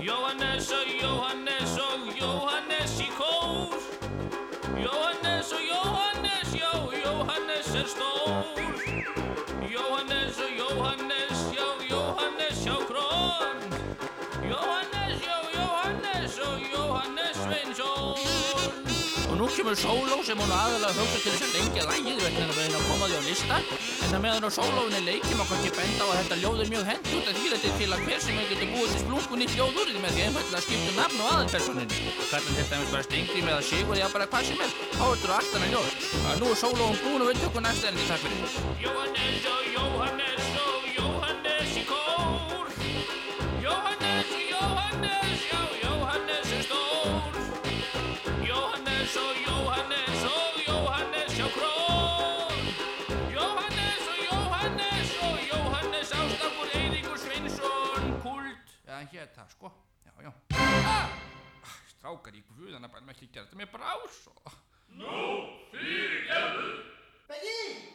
Jóhannes 0.00 0.72
og 0.72 0.88
Jóhannes 1.02 1.78
og 1.78 2.18
Jóhannes 2.20 2.53
kemur 19.54 19.76
sóló 19.78 20.16
sem 20.26 20.38
hún 20.38 20.50
aðalega 20.50 20.94
hugsa 20.98 21.18
til 21.22 21.32
þess 21.32 21.44
að 21.46 21.54
lengja 21.54 21.82
lægið 21.88 22.22
vegna 22.24 22.46
að 22.48 22.56
við 22.58 22.74
að 22.78 22.86
koma 22.88 23.08
því 23.10 23.18
á 23.18 23.22
lista. 23.28 23.58
En 24.02 24.10
það 24.10 24.22
meðan 24.24 24.46
á 24.46 24.50
sólóinni 24.56 25.00
leikjum 25.06 25.42
og 25.44 25.50
kannski 25.50 25.70
benda 25.78 26.02
á 26.02 26.06
að 26.10 26.18
þetta 26.20 26.38
ljóð 26.42 26.62
er 26.64 26.72
mjög 26.74 26.84
hendur 26.90 27.30
að 27.30 27.38
því 27.38 27.52
þetta 27.54 27.72
til 27.78 27.90
að 27.94 28.04
hver 28.08 28.20
sem 28.24 28.40
er 28.40 28.50
getur 28.50 28.72
búið 28.74 28.94
til 28.94 29.02
splungun 29.04 29.44
úr 29.44 29.90
því 29.90 30.02
með 30.02 30.14
því 30.16 30.26
einfallega 30.26 30.58
að 30.58 30.66
skipta 30.66 30.90
um 30.90 30.98
nafn 30.98 31.22
og 31.22 31.32
aðalpersoninni 31.34 31.98
kallan 32.32 32.58
til 32.58 32.68
dæmis 32.72 32.94
bara 32.94 33.08
stingri 33.08 33.44
með 33.46 33.58
að 33.58 33.66
sigur 33.70 34.00
já 34.00 34.06
bara 34.14 34.30
hvað 34.34 34.48
sem 34.50 34.64
er. 34.66 34.78
Þá 34.98 35.04
ertu 35.10 35.28
þú 35.28 35.36
aftan 35.38 35.66
að 35.66 35.74
ljóð. 35.74 35.98
Að 36.24 36.40
nú 36.42 36.52
er 36.54 36.62
sólóin 36.64 37.02
búin 37.04 37.24
og 37.26 37.30
við 37.30 37.42
tökum 37.44 37.68
næsta 37.68 37.92
enni 37.92 38.08
takk 38.10 38.24
fyrir. 38.26 38.56
Jóhannes 38.82 39.52
og 39.54 39.68
Jóhannes 39.76 40.33
Strákar 62.04 62.34
í 62.36 62.42
guðana 62.52 62.84
bara 62.92 63.00
með 63.00 63.14
ekki 63.14 63.26
gera 63.32 63.46
þetta 63.48 63.56
mér 63.56 63.68
brá 63.72 63.92
svo 64.12 64.34
Nú, 64.92 65.20
fyrirgefðu, 65.70 66.66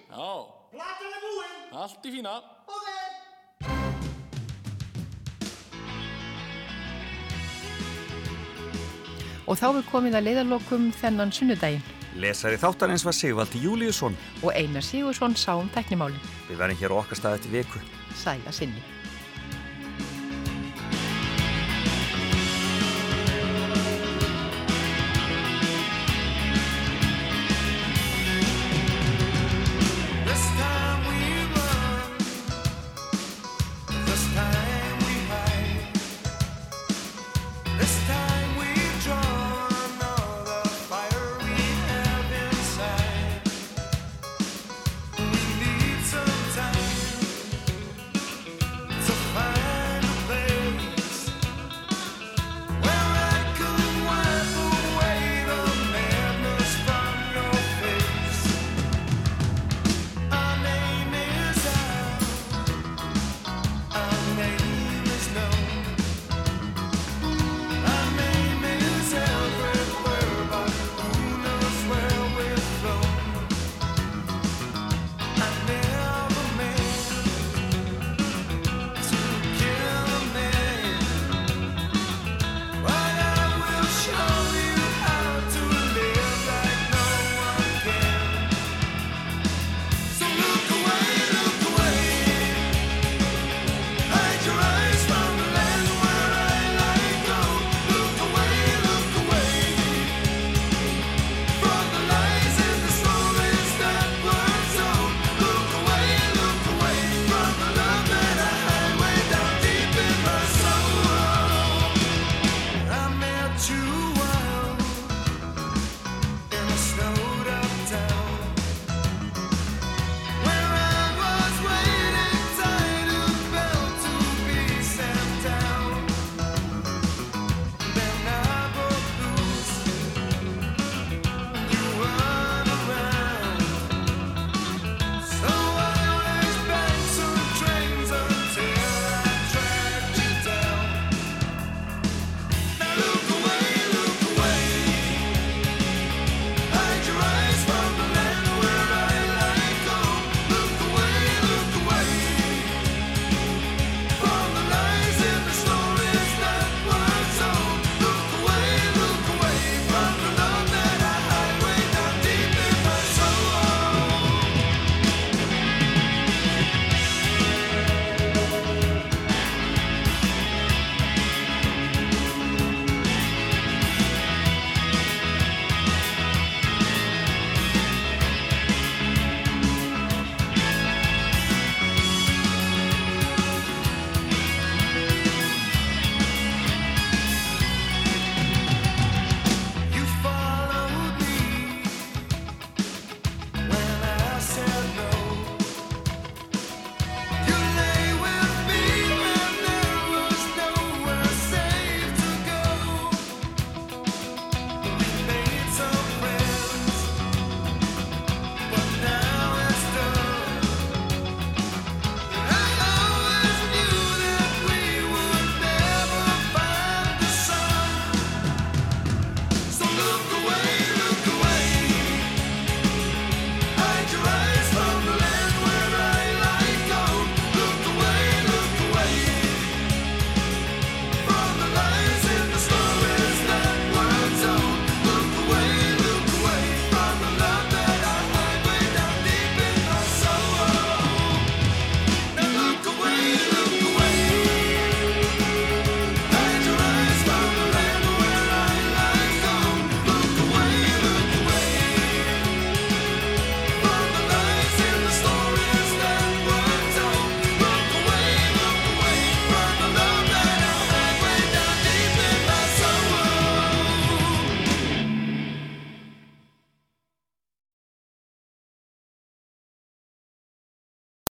Já. 0.10 0.32
Platan 0.72 1.14
er 1.14 1.22
búinn. 1.22 1.60
Allt 1.78 2.08
í 2.10 2.14
fína. 2.16 2.34
Og 9.46 9.62
þá 9.62 9.68
er 9.70 9.88
komið 9.94 10.18
að 10.18 10.30
leiðarlokum 10.32 10.90
þennan 10.98 11.30
sunnudaginn 11.30 11.86
Lesari 12.18 12.58
þáttarins 12.58 13.06
var 13.06 13.14
Sigvaldi 13.14 13.62
Júliusson 13.62 14.18
og 14.42 14.56
Einar 14.58 14.82
Sigursson 14.82 15.38
sá 15.38 15.54
um 15.54 15.70
teknimáli. 15.78 16.18
Við 16.50 16.58
verðum 16.58 16.82
hér 16.82 16.98
á 16.98 17.02
okkar 17.06 17.22
stað 17.22 17.44
eftir 17.44 17.60
viku. 17.62 17.90
Sæla 18.18 18.58
sinni. 18.58 18.82